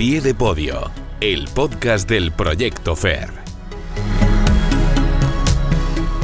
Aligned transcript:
pie 0.00 0.22
de 0.22 0.32
podio, 0.32 0.90
el 1.20 1.46
podcast 1.54 2.08
del 2.08 2.32
Proyecto 2.32 2.96
FER. 2.96 3.28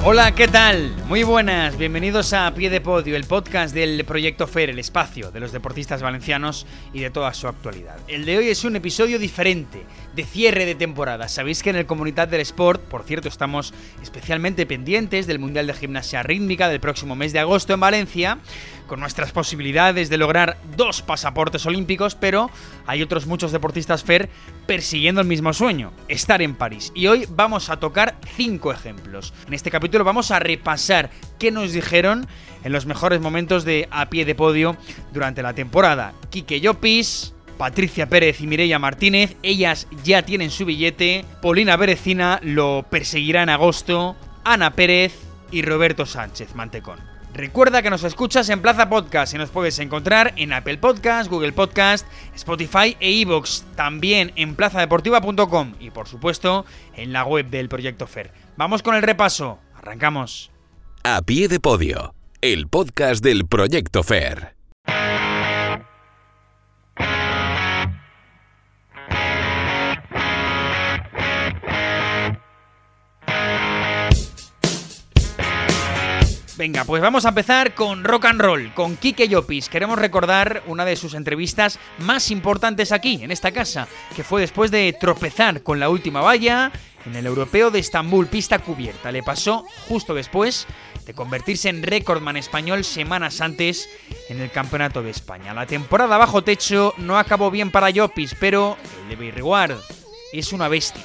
Hola, 0.02 0.34
¿qué 0.34 0.48
tal? 0.48 0.94
Muy 1.08 1.24
buenas, 1.24 1.76
bienvenidos 1.76 2.32
a 2.32 2.54
Pie 2.54 2.70
de 2.70 2.80
Podio, 2.80 3.16
el 3.16 3.24
podcast 3.24 3.74
del 3.74 4.04
Proyecto 4.04 4.47
FER, 4.47 4.70
el 4.70 4.78
espacio 4.78 5.30
de 5.30 5.40
los 5.40 5.52
deportistas 5.52 6.01
valencianos 6.01 6.65
y 6.94 7.01
de 7.01 7.10
toda 7.10 7.34
su 7.34 7.48
actualidad. 7.48 7.98
El 8.08 8.24
de 8.24 8.38
hoy 8.38 8.48
es 8.48 8.65
un 8.65 8.76
episodio 8.76 9.19
diferente, 9.19 9.83
de 10.15 10.24
cierre 10.24 10.65
de 10.65 10.76
temporada. 10.76 11.29
Sabéis 11.29 11.62
que 11.62 11.70
en 11.70 11.76
el 11.76 11.87
Comunidad 11.87 12.29
del 12.29 12.40
Sport, 12.40 12.83
por 12.83 13.02
cierto, 13.02 13.29
estamos 13.29 13.74
especialmente 14.01 14.65
pendientes 14.65 15.26
del 15.26 15.40
Mundial 15.40 15.66
de 15.66 15.74
Gimnasia 15.74 16.23
Rítmica 16.23 16.69
del 16.69 16.80
próximo 16.80 17.15
mes 17.15 17.33
de 17.34 17.41
agosto 17.41 17.74
en 17.74 17.80
Valencia, 17.80 18.38
con 18.87 19.00
nuestras 19.00 19.32
posibilidades 19.32 20.09
de 20.09 20.16
lograr 20.16 20.56
dos 20.77 21.02
pasaportes 21.02 21.66
olímpicos, 21.66 22.15
pero 22.15 22.51
hay 22.87 23.02
otros 23.02 23.27
muchos 23.27 23.52
deportistas 23.52 24.05
FER 24.05 24.28
persiguiendo 24.66 25.20
el 25.20 25.27
mismo 25.27 25.52
sueño, 25.52 25.92
estar 26.09 26.42
en 26.42 26.55
París. 26.55 26.92
Y 26.95 27.06
hoy 27.06 27.27
vamos 27.30 27.70
a 27.70 27.78
tocar 27.78 28.16
cinco 28.37 28.73
ejemplos. 28.73 29.33
En 29.47 29.55
este 29.55 29.70
capítulo 29.70 30.05
vamos 30.05 30.30
a 30.30 30.38
repasar 30.38 31.11
qué 31.38 31.51
nos 31.51 31.73
dijeron 31.73 32.27
en 32.64 32.73
los 32.73 32.87
mejores 32.87 33.20
momentos 33.20 33.64
de 33.64 33.88
a 33.91 34.09
pie 34.09 34.25
de 34.25 34.34
podio 34.34 34.77
durante 35.12 35.42
la 35.42 35.55
temporada. 35.55 36.12
Quique 36.30 36.61
Llopis, 36.61 37.34
Patricia 37.59 38.09
Pérez 38.09 38.41
y 38.41 38.47
Mireia 38.47 38.78
Martínez, 38.78 39.37
ellas 39.42 39.87
ya 40.05 40.23
tienen 40.23 40.50
su 40.50 40.64
billete, 40.64 41.25
Paulina 41.41 41.77
Berecina 41.77 42.39
lo 42.42 42.84
perseguirá 42.91 43.42
en 43.42 43.48
agosto, 43.48 44.16
Ana 44.45 44.73
Pérez 44.73 45.14
y 45.50 45.62
Roberto 45.62 46.06
Sánchez 46.06 46.55
Mantecón. 46.55 47.16
Recuerda 47.37 47.83
que 47.83 47.91
nos 47.91 48.03
escuchas 48.03 48.49
en 48.49 48.63
Plaza 48.63 48.89
Podcast 48.89 49.35
y 49.35 49.37
nos 49.37 49.51
puedes 49.51 49.79
encontrar 49.79 50.33
en 50.37 50.55
Apple 50.55 50.79
Podcast, 50.79 51.31
Google 51.31 51.53
Podcast, 51.53 52.07
Spotify 52.34 52.97
e 52.98 53.12
iVoox, 53.12 53.62
también 53.75 54.33
en 54.37 54.56
plazadeportiva.com 54.56 55.75
y 55.78 55.91
por 55.91 56.09
supuesto 56.09 56.65
en 56.95 57.12
la 57.12 57.25
web 57.25 57.51
del 57.51 57.69
Proyecto 57.69 58.06
FER. 58.06 58.33
Vamos 58.56 58.83
con 58.83 58.95
el 58.95 59.03
repaso, 59.03 59.59
arrancamos. 59.75 60.51
A 61.05 61.20
pie 61.20 61.48
de 61.48 61.61
podio, 61.61 62.15
el 62.41 62.69
podcast 62.69 63.23
del 63.23 63.47
Proyecto 63.47 64.03
FER. 64.03 64.56
Venga, 76.57 76.85
pues 76.85 77.03
vamos 77.03 77.27
a 77.27 77.29
empezar 77.29 77.75
con 77.75 78.03
rock 78.03 78.25
and 78.25 78.41
roll, 78.41 78.73
con 78.73 78.97
Kike 78.97 79.29
Llopis. 79.29 79.69
Queremos 79.69 79.99
recordar 79.99 80.62
una 80.67 80.87
de 80.87 80.97
sus 80.97 81.12
entrevistas 81.12 81.79
más 81.99 82.31
importantes 82.31 82.93
aquí, 82.93 83.23
en 83.23 83.31
esta 83.31 83.53
casa, 83.53 83.87
que 84.15 84.25
fue 84.25 84.41
después 84.41 84.71
de 84.71 84.97
tropezar 84.99 85.62
con 85.62 85.79
la 85.79 85.91
última 85.91 86.23
valla 86.23 86.73
en 87.05 87.15
el 87.15 87.27
Europeo 87.27 87.71
de 87.71 87.81
Estambul, 87.81 88.27
pista 88.29 88.59
cubierta. 88.59 89.12
Le 89.12 89.23
pasó 89.23 89.67
justo 89.87 90.15
después 90.15 90.67
de 91.05 91.12
convertirse 91.12 91.69
en 91.69 91.83
récordman 91.83 92.39
español 92.39 92.84
semanas 92.84 93.43
antes 93.43 93.91
en 94.31 94.41
el 94.41 94.51
Campeonato 94.51 95.03
de 95.03 95.11
España. 95.11 95.53
La 95.53 95.67
temporada 95.67 96.17
bajo 96.17 96.43
techo 96.43 96.95
no 96.97 97.19
acabó 97.19 97.51
bien 97.51 97.71
para 97.71 97.91
Llopis, 97.91 98.34
pero 98.41 98.79
el 99.03 99.11
de 99.11 99.17
Birriguard 99.17 99.77
es 100.33 100.55
una 100.55 100.69
bestia 100.69 101.05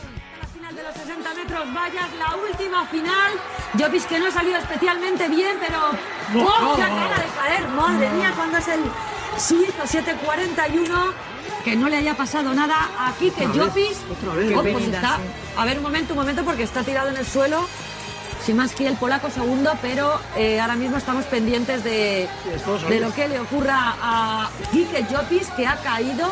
vallas, 1.74 2.10
la 2.18 2.36
última 2.36 2.86
final. 2.86 3.32
Llopis 3.74 4.06
que 4.06 4.20
no 4.20 4.28
ha 4.28 4.32
salido 4.32 4.58
especialmente 4.58 5.28
bien, 5.30 5.58
pero 5.60 5.80
¡oh, 6.46 6.76
qué 6.76 6.84
acaba 6.84 7.16
de 7.16 7.30
caer! 7.40 7.68
Madre 7.70 8.10
mía, 8.12 8.34
cuando 8.36 8.58
es 8.58 8.68
el 8.68 8.82
suizo 9.38 9.86
741 9.86 11.14
que 11.64 11.76
no 11.76 11.90
le 11.90 11.98
haya 11.98 12.16
pasado 12.16 12.54
nada. 12.54 12.90
Aquí 13.00 13.32
que 13.32 13.46
Llopis 13.48 13.98
oh, 14.10 14.62
pues 14.62 14.88
está, 14.88 15.20
a 15.58 15.66
ver 15.66 15.78
un 15.78 15.84
momento, 15.84 16.14
un 16.14 16.20
momento 16.20 16.44
porque 16.44 16.64
está 16.64 16.84
tirado 16.84 17.10
en 17.10 17.18
el 17.18 17.26
suelo. 17.26 17.68
Sin 18.46 18.58
más 18.58 18.74
que 18.74 18.88
el 18.88 18.96
polaco 18.96 19.30
segundo, 19.30 19.72
pero 19.84 20.20
eh, 20.36 20.60
ahora 20.60 20.76
mismo 20.76 20.98
estamos 20.98 21.26
pendientes 21.26 21.84
de, 21.84 22.28
de 22.90 23.00
lo 23.00 23.14
que 23.14 23.28
le 23.28 23.40
ocurra 23.40 23.96
a 24.02 24.50
Quique 24.72 25.06
Llopis, 25.12 25.48
que 25.52 25.68
ha 25.68 25.76
caído 25.76 26.28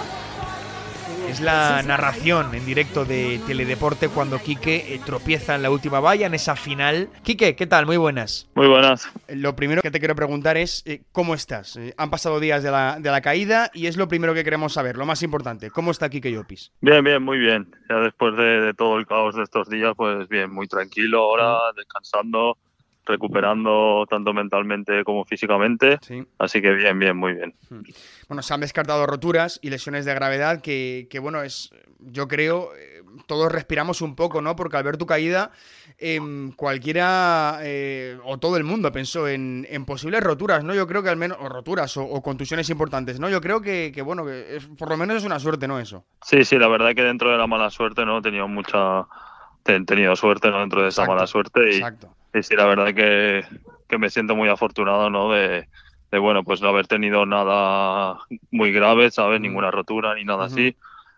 es 1.30 1.42
la 1.42 1.84
narración 1.84 2.56
en 2.56 2.66
directo 2.66 3.06
de 3.06 3.40
Teledeporte 3.46 4.10
cuando 4.10 4.40
Quique 4.40 4.96
eh, 4.96 5.00
tropieza 5.06 5.54
en 5.54 5.62
la 5.62 5.70
última 5.70 6.00
valla, 6.00 6.26
en 6.26 6.34
esa 6.34 6.56
final. 6.56 7.10
Quique, 7.24 7.56
¿qué 7.56 7.68
tal? 7.68 7.86
Muy 7.86 7.98
buenas. 7.98 8.50
Muy 8.56 8.68
buenas. 8.68 9.08
Lo 9.28 9.56
primero 9.56 9.84
que 9.84 9.92
te 9.92 10.00
quiero 10.00 10.16
preguntar 10.16 10.58
es, 10.58 10.84
eh, 10.88 11.04
¿cómo 11.12 11.36
estás? 11.36 11.78
Eh, 11.78 11.94
han 11.98 12.10
pasado 12.10 12.40
días 12.40 12.64
de 12.64 12.72
la, 12.72 13.00
de 13.00 13.12
la, 13.12 13.22
caída 13.22 13.70
y 13.76 13.86
es 13.86 13.96
lo 13.96 14.08
primero 14.08 14.34
que 14.34 14.44
queremos 14.44 14.74
saber, 14.74 14.98
lo 14.98 15.06
más 15.06 15.22
importante. 15.22 15.70
¿Cómo 15.70 15.92
está 15.92 16.10
Quique 16.10 16.32
Llopis? 16.32 16.72
Bien, 16.82 17.04
bien, 17.04 17.22
muy 17.22 17.38
bien. 17.38 17.70
Ya 17.90 17.98
después 17.98 18.36
de, 18.36 18.74
todo 18.74 18.98
el 18.98 19.06
caos 19.06 19.36
de 19.36 19.44
estos 19.44 19.70
días, 19.70 19.94
pues 19.96 20.28
bien, 20.30 20.52
muy 20.52 20.68
tranquilo 20.68 21.20
ahora, 21.20 21.60
descansando 21.76 22.58
recuperando 23.06 24.06
tanto 24.08 24.34
mentalmente 24.34 25.04
como 25.04 25.26
físicamente. 25.26 26.00
Así 26.38 26.62
que 26.62 26.72
bien, 26.74 27.00
bien, 27.00 27.18
muy 27.18 27.34
bien. 27.34 27.56
Bueno, 28.30 28.44
se 28.44 28.54
han 28.54 28.62
descartado 28.62 29.08
roturas 29.08 29.60
y 29.64 29.72
lesiones 29.72 30.06
de 30.06 30.14
gravedad 30.14 30.62
que, 30.62 31.20
bueno, 31.20 31.42
es, 31.42 31.72
yo 31.98 32.28
creo, 32.28 32.70
eh, 32.78 33.02
todos 33.26 33.52
respiramos 33.52 34.04
un 34.04 34.16
poco, 34.16 34.40
¿no? 34.40 34.56
Porque 34.56 34.78
al 34.78 34.84
ver 34.84 34.98
tu 34.98 35.08
caída, 35.08 35.50
em, 35.98 36.52
cualquiera 36.52 37.58
eh, 37.64 38.20
o 38.24 38.38
todo 38.38 38.58
el 38.58 38.64
mundo 38.64 38.92
pensó 38.92 39.28
en, 39.28 39.66
posibles 39.88 40.22
roturas, 40.22 40.64
¿no? 40.64 40.76
Yo 40.76 40.86
creo 40.86 41.02
que 41.02 41.10
al 41.10 41.18
menos, 41.18 41.40
o 41.42 41.50
roturas 41.50 41.98
o, 41.98 42.22
contusiones 42.22 42.70
importantes, 42.70 43.20
¿no? 43.20 43.30
Yo 43.30 43.42
creo 43.42 43.62
que, 43.62 44.00
bueno, 44.06 44.24
que 44.24 44.62
por 44.78 44.90
lo 44.90 44.98
menos 44.98 45.18
es 45.18 45.24
una 45.24 45.40
suerte, 45.40 45.68
¿no? 45.68 45.80
Eso. 45.80 46.06
Sí, 46.24 46.46
sí, 46.46 46.60
la 46.60 46.68
verdad 46.68 46.94
que 46.94 47.02
dentro 47.02 47.32
de 47.32 47.38
la 47.40 47.48
mala 47.48 47.72
suerte, 47.72 48.06
¿no? 48.06 48.20
He 48.20 48.22
tenido 48.22 48.48
mucha... 48.48 49.08
He 49.66 49.86
tenido 49.86 50.16
suerte, 50.16 50.52
¿no? 50.52 50.60
Dentro 50.60 50.84
de 50.84 50.90
esa 50.90 51.06
mala 51.06 51.26
suerte 51.28 51.62
y, 51.72 51.76
exacto. 51.78 52.16
y 52.34 52.42
sí, 52.44 52.56
la 52.56 52.66
verdad 52.66 52.94
que, 52.94 53.44
que 53.88 53.98
me 53.98 54.10
siento 54.10 54.36
muy 54.36 54.50
afortunado, 54.50 55.10
¿no? 55.10 55.32
De, 55.32 55.68
de 56.12 56.20
bueno, 56.20 56.44
pues 56.44 56.62
no 56.62 56.70
haber 56.70 56.88
tenido 56.88 57.26
nada 57.26 58.18
muy 58.52 58.72
grave, 58.72 59.12
¿sabes? 59.12 59.40
Ninguna 59.42 59.72
rotura 59.72 60.16
ni 60.16 60.26
nada 60.26 60.46
así. 60.46 60.76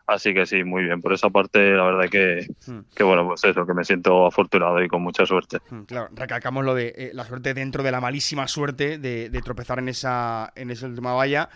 Así 0.07 0.34
que 0.34 0.45
sí, 0.45 0.63
muy 0.63 0.84
bien. 0.84 1.01
Por 1.01 1.13
esa 1.13 1.29
parte, 1.29 1.72
la 1.72 1.84
verdad 1.84 2.09
que, 2.09 2.47
hmm. 2.67 2.79
que, 2.95 3.03
bueno, 3.03 3.28
pues 3.28 3.44
eso, 3.44 3.66
que 3.66 3.73
me 3.73 3.84
siento 3.84 4.25
afortunado 4.25 4.81
y 4.84 4.88
con 4.88 5.01
mucha 5.01 5.25
suerte. 5.25 5.59
Hmm, 5.69 5.84
claro, 5.84 6.09
recalcamos 6.13 6.66
lo 6.66 6.75
de 6.75 6.94
eh, 6.97 7.12
la 7.13 7.25
suerte 7.25 7.53
dentro 7.53 7.84
de 7.84 7.91
la 7.91 8.01
malísima 8.01 8.47
suerte 8.47 8.97
de, 8.97 9.41
tropezar 9.41 9.79
en 9.79 9.90
esa, 9.90 10.51
en 10.56 10.69
esa 10.69 10.85
última 10.88 11.13
valla, 11.13 11.50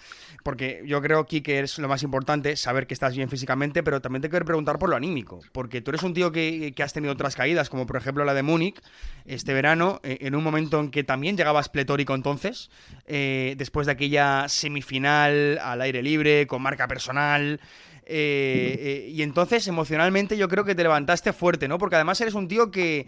porque 0.44 0.82
yo 0.86 1.02
creo 1.02 1.20
aquí 1.20 1.42
que 1.42 1.60
es 1.60 1.78
lo 1.78 1.88
más 1.88 2.02
importante, 2.04 2.56
saber 2.56 2.88
que 2.88 2.94
estás 2.94 3.16
bien 3.16 3.30
físicamente, 3.30 3.84
pero 3.84 4.02
también 4.02 4.22
te 4.22 4.30
quiero 4.30 4.46
preguntar 4.46 4.80
por 4.80 4.90
lo 4.90 4.96
anímico, 4.96 5.40
porque 5.52 5.82
tú 5.82 5.92
eres 5.92 6.02
un 6.04 6.14
tío 6.14 6.32
que, 6.32 6.74
que 6.76 6.84
has 6.84 6.94
tenido 6.94 7.14
otras 7.14 7.36
caídas, 7.36 7.70
como 7.70 7.86
por 7.86 7.98
ejemplo 7.98 8.26
la 8.26 8.34
de 8.34 8.42
Múnich 8.42 8.82
este 9.26 9.54
verano, 9.54 10.00
eh, 10.04 10.18
en 10.22 10.36
un 10.36 10.44
momento 10.44 10.80
en 10.80 10.90
que 10.90 11.04
también 11.04 11.38
llegabas 11.38 11.70
pletórico 11.70 12.16
entonces, 12.16 12.70
eh, 13.06 13.56
después 13.58 13.86
de 13.86 13.94
aquella 13.94 14.48
semifinal 14.50 15.60
al 15.60 15.82
aire 15.82 16.02
libre, 16.02 16.48
con 16.48 16.62
marca 16.62 16.88
personal. 16.88 17.60
Eh, 18.08 18.78
eh, 18.80 19.10
y 19.10 19.24
entonces 19.24 19.68
emocionalmente 19.68 20.38
yo 20.38 20.48
creo 20.48 20.64
que 20.64 20.76
te 20.76 20.84
levantaste 20.84 21.34
fuerte, 21.34 21.68
¿no? 21.68 21.78
Porque 21.78 21.96
además 21.96 22.22
eres 22.22 22.36
un 22.36 22.48
tío 22.48 22.70
que, 22.70 23.08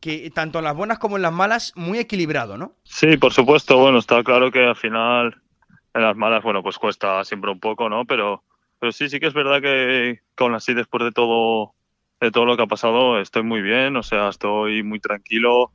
que 0.00 0.30
tanto 0.30 0.58
en 0.58 0.64
las 0.64 0.76
buenas 0.76 0.98
como 0.98 1.16
en 1.16 1.22
las 1.22 1.32
malas, 1.32 1.72
muy 1.76 1.98
equilibrado, 1.98 2.58
¿no? 2.58 2.72
Sí, 2.84 3.16
por 3.16 3.32
supuesto. 3.32 3.78
Bueno, 3.78 3.98
está 3.98 4.22
claro 4.22 4.50
que 4.50 4.64
al 4.64 4.76
final 4.76 5.40
en 5.94 6.02
las 6.02 6.16
malas, 6.16 6.42
bueno, 6.42 6.62
pues 6.62 6.76
cuesta 6.76 7.24
siempre 7.24 7.50
un 7.50 7.60
poco, 7.60 7.88
¿no? 7.88 8.04
Pero, 8.04 8.42
pero 8.78 8.92
sí, 8.92 9.08
sí 9.08 9.18
que 9.18 9.28
es 9.28 9.34
verdad 9.34 9.62
que 9.62 10.20
con 10.34 10.54
así 10.54 10.74
después 10.74 11.04
de 11.04 11.12
todo, 11.12 11.72
de 12.20 12.30
todo 12.30 12.44
lo 12.44 12.56
que 12.56 12.64
ha 12.64 12.66
pasado, 12.66 13.20
estoy 13.20 13.44
muy 13.44 13.62
bien, 13.62 13.96
o 13.96 14.02
sea, 14.02 14.28
estoy 14.28 14.82
muy 14.82 15.00
tranquilo. 15.00 15.72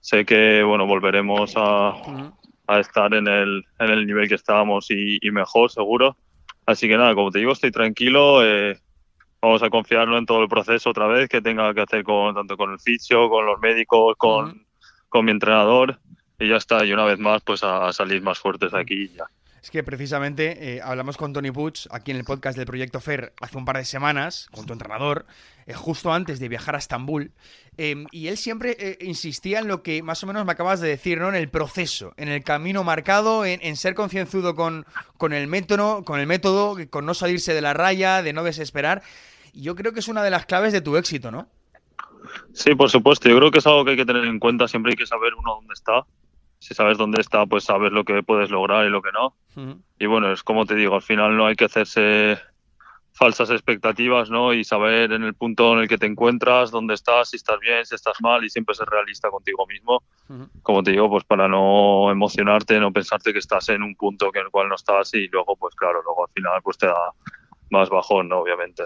Sé 0.00 0.24
que, 0.24 0.62
bueno, 0.62 0.86
volveremos 0.86 1.54
a, 1.56 1.92
a 2.66 2.80
estar 2.80 3.12
en 3.14 3.28
el, 3.28 3.64
en 3.78 3.90
el 3.90 4.06
nivel 4.06 4.28
que 4.28 4.36
estábamos 4.36 4.90
y, 4.90 5.18
y 5.20 5.30
mejor, 5.30 5.70
seguro. 5.70 6.16
Así 6.68 6.86
que 6.86 6.98
nada, 6.98 7.14
como 7.14 7.30
te 7.30 7.38
digo, 7.38 7.52
estoy 7.52 7.70
tranquilo. 7.70 8.44
Eh, 8.44 8.78
vamos 9.40 9.62
a 9.62 9.70
confiarlo 9.70 10.18
en 10.18 10.26
todo 10.26 10.42
el 10.42 10.50
proceso 10.50 10.90
otra 10.90 11.06
vez 11.06 11.26
que 11.26 11.40
tenga 11.40 11.72
que 11.72 11.80
hacer 11.80 12.04
con 12.04 12.34
tanto 12.34 12.58
con 12.58 12.70
el 12.72 12.78
fisio, 12.78 13.30
con 13.30 13.46
los 13.46 13.58
médicos, 13.58 14.16
con, 14.18 14.66
con 15.08 15.24
mi 15.24 15.30
entrenador. 15.30 15.98
Y 16.38 16.50
ya 16.50 16.56
está, 16.56 16.84
y 16.84 16.92
una 16.92 17.06
vez 17.06 17.18
más, 17.18 17.40
pues 17.42 17.64
a, 17.64 17.90
salir 17.94 18.20
más 18.20 18.38
fuertes 18.38 18.72
de 18.72 18.80
aquí 18.80 19.08
ya. 19.16 19.24
Es 19.68 19.72
que 19.72 19.82
precisamente 19.82 20.76
eh, 20.76 20.80
hablamos 20.82 21.18
con 21.18 21.34
Tony 21.34 21.50
Puig 21.50 21.74
aquí 21.90 22.10
en 22.10 22.16
el 22.16 22.24
podcast 22.24 22.56
del 22.56 22.64
Proyecto 22.64 23.00
FER 23.00 23.34
hace 23.38 23.58
un 23.58 23.66
par 23.66 23.76
de 23.76 23.84
semanas, 23.84 24.48
con 24.50 24.64
tu 24.64 24.72
entrenador, 24.72 25.26
eh, 25.66 25.74
justo 25.74 26.10
antes 26.10 26.40
de 26.40 26.48
viajar 26.48 26.74
a 26.74 26.78
Estambul, 26.78 27.32
em, 27.76 28.06
y 28.10 28.28
él 28.28 28.38
siempre 28.38 28.78
eh, 28.78 28.96
insistía 29.02 29.58
en 29.58 29.68
lo 29.68 29.82
que 29.82 30.02
más 30.02 30.24
o 30.24 30.26
menos 30.26 30.46
me 30.46 30.52
acabas 30.52 30.80
de 30.80 30.88
decir, 30.88 31.18
¿no? 31.18 31.28
En 31.28 31.34
el 31.34 31.50
proceso, 31.50 32.14
en 32.16 32.28
el 32.28 32.42
camino 32.44 32.82
marcado, 32.82 33.44
en, 33.44 33.76
ser 33.76 33.94
concienzudo 33.94 34.54
con, 34.54 34.86
con, 35.18 35.34
el 35.34 35.48
método, 35.48 36.02
con 36.02 36.18
el 36.18 36.26
método, 36.26 36.78
con 36.88 37.04
no 37.04 37.12
salirse 37.12 37.52
de 37.52 37.60
la 37.60 37.74
raya, 37.74 38.22
de 38.22 38.32
no 38.32 38.44
desesperar. 38.44 39.02
Y 39.52 39.60
yo 39.60 39.74
creo 39.74 39.92
que 39.92 40.00
es 40.00 40.08
una 40.08 40.22
de 40.22 40.30
las 40.30 40.46
claves 40.46 40.72
de 40.72 40.80
tu 40.80 40.96
éxito, 40.96 41.30
¿no? 41.30 41.46
Sí, 42.54 42.74
por 42.74 42.88
supuesto. 42.88 43.28
Yo 43.28 43.36
creo 43.36 43.50
que 43.50 43.58
es 43.58 43.66
algo 43.66 43.84
que 43.84 43.90
hay 43.90 43.96
que 43.98 44.06
tener 44.06 44.24
en 44.24 44.38
cuenta. 44.38 44.66
Siempre 44.66 44.92
hay 44.92 44.96
que 44.96 45.06
saber 45.06 45.34
uno 45.34 45.56
dónde 45.56 45.74
está 45.74 46.06
si 46.58 46.74
sabes 46.74 46.98
dónde 46.98 47.20
está, 47.20 47.46
pues 47.46 47.64
sabes 47.64 47.92
lo 47.92 48.04
que 48.04 48.22
puedes 48.22 48.50
lograr 48.50 48.86
y 48.86 48.90
lo 48.90 49.02
que 49.02 49.12
no. 49.12 49.34
Y 49.98 50.06
bueno, 50.06 50.32
es 50.32 50.42
como 50.42 50.66
te 50.66 50.74
digo, 50.74 50.94
al 50.94 51.02
final 51.02 51.36
no 51.36 51.46
hay 51.46 51.56
que 51.56 51.64
hacerse 51.64 52.38
falsas 53.12 53.50
expectativas, 53.50 54.30
¿no? 54.30 54.52
Y 54.52 54.62
saber 54.62 55.12
en 55.12 55.24
el 55.24 55.34
punto 55.34 55.72
en 55.72 55.80
el 55.80 55.88
que 55.88 55.98
te 55.98 56.06
encuentras, 56.06 56.70
dónde 56.70 56.94
estás, 56.94 57.30
si 57.30 57.36
estás 57.36 57.58
bien, 57.58 57.84
si 57.84 57.96
estás 57.96 58.16
mal 58.20 58.44
y 58.44 58.50
siempre 58.50 58.76
ser 58.76 58.86
realista 58.88 59.28
contigo 59.28 59.66
mismo. 59.66 60.04
Como 60.62 60.84
te 60.84 60.92
digo, 60.92 61.10
pues 61.10 61.24
para 61.24 61.48
no 61.48 62.10
emocionarte, 62.12 62.78
no 62.78 62.92
pensarte 62.92 63.32
que 63.32 63.40
estás 63.40 63.68
en 63.70 63.82
un 63.82 63.96
punto 63.96 64.30
en 64.32 64.42
el 64.42 64.50
cual 64.50 64.68
no 64.68 64.76
estás 64.76 65.12
y 65.14 65.26
luego, 65.28 65.56
pues 65.56 65.74
claro, 65.74 66.00
luego 66.04 66.26
al 66.26 66.32
final 66.32 66.60
pues 66.62 66.78
te 66.78 66.86
da 66.86 67.12
más 67.70 67.90
bajón, 67.90 68.28
¿no? 68.28 68.38
obviamente. 68.38 68.84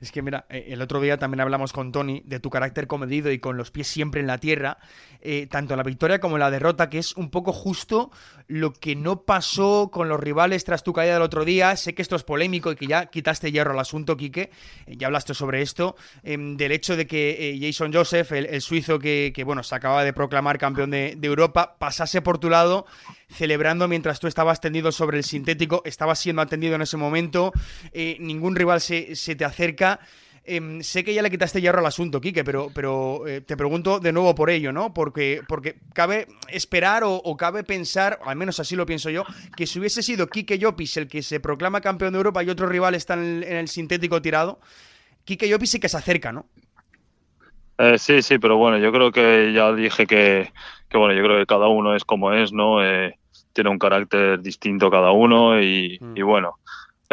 Es 0.00 0.12
que 0.12 0.22
mira, 0.22 0.46
eh, 0.48 0.66
el 0.68 0.82
otro 0.82 1.00
día 1.00 1.18
también 1.18 1.40
hablamos 1.40 1.72
con 1.72 1.92
Tony 1.92 2.22
de 2.24 2.40
tu 2.40 2.50
carácter 2.50 2.86
comedido 2.86 3.30
y 3.30 3.38
con 3.38 3.56
los 3.56 3.70
pies 3.70 3.86
siempre 3.86 4.20
en 4.20 4.26
la 4.26 4.38
tierra, 4.38 4.78
eh, 5.20 5.46
tanto 5.50 5.76
la 5.76 5.82
victoria 5.82 6.20
como 6.20 6.38
la 6.38 6.50
derrota, 6.50 6.90
que 6.90 6.98
es 6.98 7.16
un 7.16 7.30
poco 7.30 7.52
justo 7.52 8.10
lo 8.46 8.72
que 8.72 8.94
no 8.94 9.22
pasó 9.22 9.90
con 9.90 10.08
los 10.08 10.20
rivales 10.20 10.64
tras 10.64 10.82
tu 10.82 10.92
caída 10.92 11.14
del 11.14 11.22
otro 11.22 11.44
día. 11.44 11.74
Sé 11.76 11.94
que 11.94 12.02
esto 12.02 12.16
es 12.16 12.24
polémico 12.24 12.72
y 12.72 12.76
que 12.76 12.86
ya 12.86 13.06
quitaste 13.06 13.50
hierro 13.50 13.72
al 13.72 13.78
asunto, 13.78 14.16
Quique, 14.16 14.50
eh, 14.86 14.96
ya 14.96 15.06
hablaste 15.06 15.34
sobre 15.34 15.62
esto, 15.62 15.96
em, 16.22 16.56
del 16.56 16.72
hecho 16.72 16.96
de 16.96 17.06
que 17.06 17.58
Jason 17.60 17.92
Joseph, 17.92 18.32
el, 18.32 18.60
suizo 18.60 18.98
que, 18.98 19.42
bueno, 19.44 19.62
se 19.62 19.74
acaba 19.74 20.04
de 20.04 20.12
proclamar 20.12 20.58
campeón 20.58 20.90
de, 20.90 21.18
Europa, 21.24 21.76
pasase 21.78 22.20
por 22.20 22.38
tu 22.38 22.50
lado 22.50 22.84
celebrando 23.30 23.88
mientras 23.88 24.20
tú 24.20 24.26
estabas 24.26 24.60
tendido 24.60 24.92
sobre 24.92 25.16
el 25.16 25.24
sintético, 25.24 25.82
estabas 25.86 26.18
siendo 26.18 26.42
atendido 26.42 26.74
en 26.74 26.82
ese 26.82 26.96
momento, 26.96 27.52
ningún 28.20 28.54
rival 28.54 28.80
se, 28.80 29.14
te 29.34 29.44
acerca. 29.54 30.00
Em, 30.46 30.82
sé 30.82 31.02
que 31.04 31.14
ya 31.14 31.22
le 31.22 31.30
quitaste 31.30 31.60
hierro 31.62 31.78
al 31.78 31.86
asunto, 31.86 32.20
Quique, 32.20 32.44
pero, 32.44 32.70
pero 32.74 33.26
eh, 33.26 33.40
te 33.40 33.56
pregunto 33.56 33.98
de 33.98 34.12
nuevo 34.12 34.34
por 34.34 34.50
ello, 34.50 34.72
¿no? 34.72 34.92
Porque, 34.92 35.40
porque 35.48 35.76
cabe 35.94 36.26
esperar 36.48 37.02
o, 37.06 37.36
cabe 37.38 37.64
pensar, 37.64 38.18
al 38.26 38.36
menos 38.36 38.60
así 38.60 38.76
lo 38.76 38.84
pienso 38.84 39.08
yo, 39.08 39.24
que 39.56 39.66
si 39.66 39.78
hubiese 39.78 40.02
sido 40.02 40.28
Quique 40.28 40.58
Llopis 40.58 40.98
el 40.98 41.08
que 41.08 41.22
se 41.22 41.40
proclama 41.40 41.80
campeón 41.80 42.12
de 42.12 42.18
Europa 42.18 42.42
y 42.42 42.50
otro 42.50 42.66
rival 42.66 42.94
está 42.94 43.14
en 43.14 43.42
el, 43.42 43.68
sintético 43.68 44.20
tirado, 44.20 44.60
Quique 45.24 45.48
Llopis 45.48 45.70
sí 45.70 45.80
que 45.80 45.88
se 45.88 45.96
acerca, 45.96 46.30
¿no? 46.30 46.44
Eh, 47.78 47.96
sí, 47.96 48.20
sí, 48.20 48.38
pero 48.38 48.58
bueno, 48.58 48.76
yo 48.76 48.92
creo 48.92 49.10
que 49.12 49.50
ya 49.54 49.72
dije 49.72 50.06
que, 50.06 50.52
que, 50.90 50.98
bueno, 50.98 51.14
yo 51.14 51.24
creo 51.24 51.38
que 51.38 51.46
cada 51.46 51.68
uno 51.68 51.96
es 51.96 52.04
como 52.04 52.34
es, 52.34 52.52
¿no? 52.52 52.80
tiene 53.54 53.70
un 53.70 53.78
carácter 53.78 54.42
distinto 54.42 54.90
cada 54.90 55.12
uno 55.12 55.60
y, 55.62 55.98
mm. 56.00 56.22
bueno, 56.22 56.58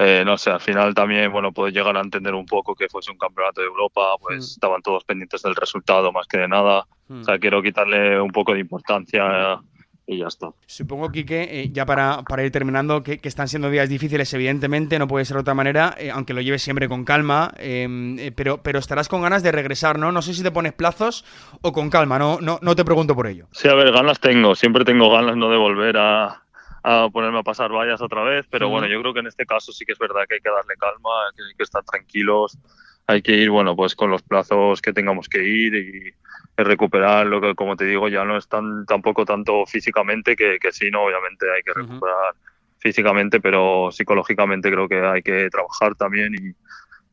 eh, 0.03 0.23
no 0.25 0.37
sé, 0.37 0.49
al 0.49 0.59
final 0.59 0.93
también, 0.93 1.31
bueno, 1.31 1.51
puedo 1.51 1.69
llegar 1.69 1.95
a 1.95 2.01
entender 2.01 2.33
un 2.33 2.45
poco 2.45 2.75
que 2.75 2.89
fuese 2.89 3.11
un 3.11 3.17
campeonato 3.17 3.61
de 3.61 3.67
Europa, 3.67 4.15
pues 4.19 4.37
mm. 4.37 4.53
estaban 4.53 4.81
todos 4.81 5.03
pendientes 5.03 5.41
del 5.41 5.55
resultado 5.55 6.11
más 6.11 6.27
que 6.27 6.39
de 6.39 6.47
nada. 6.47 6.87
O 7.09 7.23
sea, 7.23 7.35
mm. 7.35 7.39
quiero 7.39 7.61
quitarle 7.61 8.19
un 8.19 8.31
poco 8.31 8.53
de 8.53 8.59
importancia 8.59 9.61
y 10.11 10.17
ya 10.17 10.27
está. 10.27 10.49
Supongo, 10.65 11.11
Quique, 11.11 11.47
eh, 11.49 11.69
ya 11.71 11.85
para, 11.85 12.23
para, 12.23 12.43
ir 12.43 12.51
terminando, 12.51 13.03
que, 13.03 13.19
están 13.23 13.47
siendo 13.47 13.69
días 13.69 13.87
difíciles, 13.87 14.33
evidentemente, 14.33 14.99
no 14.99 15.07
puede 15.07 15.25
ser 15.25 15.35
de 15.35 15.41
otra 15.41 15.53
manera, 15.53 15.95
eh, 15.97 16.11
aunque 16.11 16.33
lo 16.33 16.41
lleves 16.41 16.61
siempre 16.61 16.89
con 16.89 17.05
calma, 17.05 17.53
em, 17.57 18.19
eh, 18.19 18.31
pero, 18.31 18.61
pero 18.61 18.79
estarás 18.79 19.07
con 19.07 19.21
ganas 19.21 19.43
de 19.43 19.51
regresar, 19.51 19.97
¿no? 19.97 20.11
No 20.11 20.21
sé 20.21 20.33
si 20.33 20.43
te 20.43 20.51
pones 20.51 20.73
plazos 20.73 21.23
o 21.61 21.71
con 21.71 21.89
calma, 21.89 22.19
no, 22.19 22.39
no, 22.41 22.59
no 22.61 22.75
te 22.75 22.83
pregunto 22.83 23.15
por 23.15 23.27
ello. 23.27 23.47
Sí, 23.51 23.67
a 23.67 23.73
ver, 23.73 23.91
ganas 23.91 24.19
tengo, 24.19 24.55
siempre 24.55 24.83
tengo 24.83 25.09
ganas 25.11 25.37
no 25.37 25.49
de 25.49 25.57
volver 25.57 25.97
a, 25.97 26.40
a 26.83 27.09
ponerme 27.09 27.39
a 27.39 27.43
pasar 27.43 27.71
vallas 27.71 28.01
otra 28.01 28.23
vez, 28.23 28.45
pero 28.49 28.69
bueno, 28.69 28.87
yo 28.87 28.99
creo 29.01 29.13
que 29.13 29.19
en 29.19 29.27
este 29.27 29.45
caso 29.45 29.71
sí 29.71 29.85
que 29.85 29.93
es 29.93 29.99
verdad 29.99 30.23
que 30.27 30.35
hay 30.35 30.41
que 30.41 30.49
darle 30.49 30.75
calma, 30.79 31.11
que 31.35 31.43
hay 31.43 31.55
que 31.55 31.63
estar 31.63 31.83
tranquilos, 31.83 32.57
hay 33.07 33.21
que 33.21 33.33
ir, 33.33 33.49
bueno, 33.49 33.75
pues 33.75 33.95
con 33.95 34.09
los 34.09 34.21
plazos 34.23 34.81
que 34.81 34.93
tengamos 34.93 35.27
que 35.27 35.43
ir 35.43 35.75
y 35.75 36.13
recuperar 36.63 37.27
lo 37.27 37.41
que, 37.41 37.55
como 37.55 37.75
te 37.75 37.85
digo, 37.85 38.07
ya 38.07 38.23
no 38.23 38.37
es 38.37 38.47
tan, 38.47 38.85
tampoco 38.85 39.25
tanto 39.25 39.65
físicamente, 39.65 40.35
que, 40.35 40.57
que 40.59 40.71
sí, 40.71 40.89
no, 40.91 41.03
obviamente 41.03 41.45
hay 41.53 41.61
que 41.63 41.73
recuperar 41.73 42.33
físicamente, 42.77 43.39
pero 43.39 43.89
psicológicamente 43.91 44.71
creo 44.71 44.87
que 44.87 45.01
hay 45.01 45.21
que 45.21 45.49
trabajar 45.49 45.95
también 45.95 46.33
y, 46.35 46.53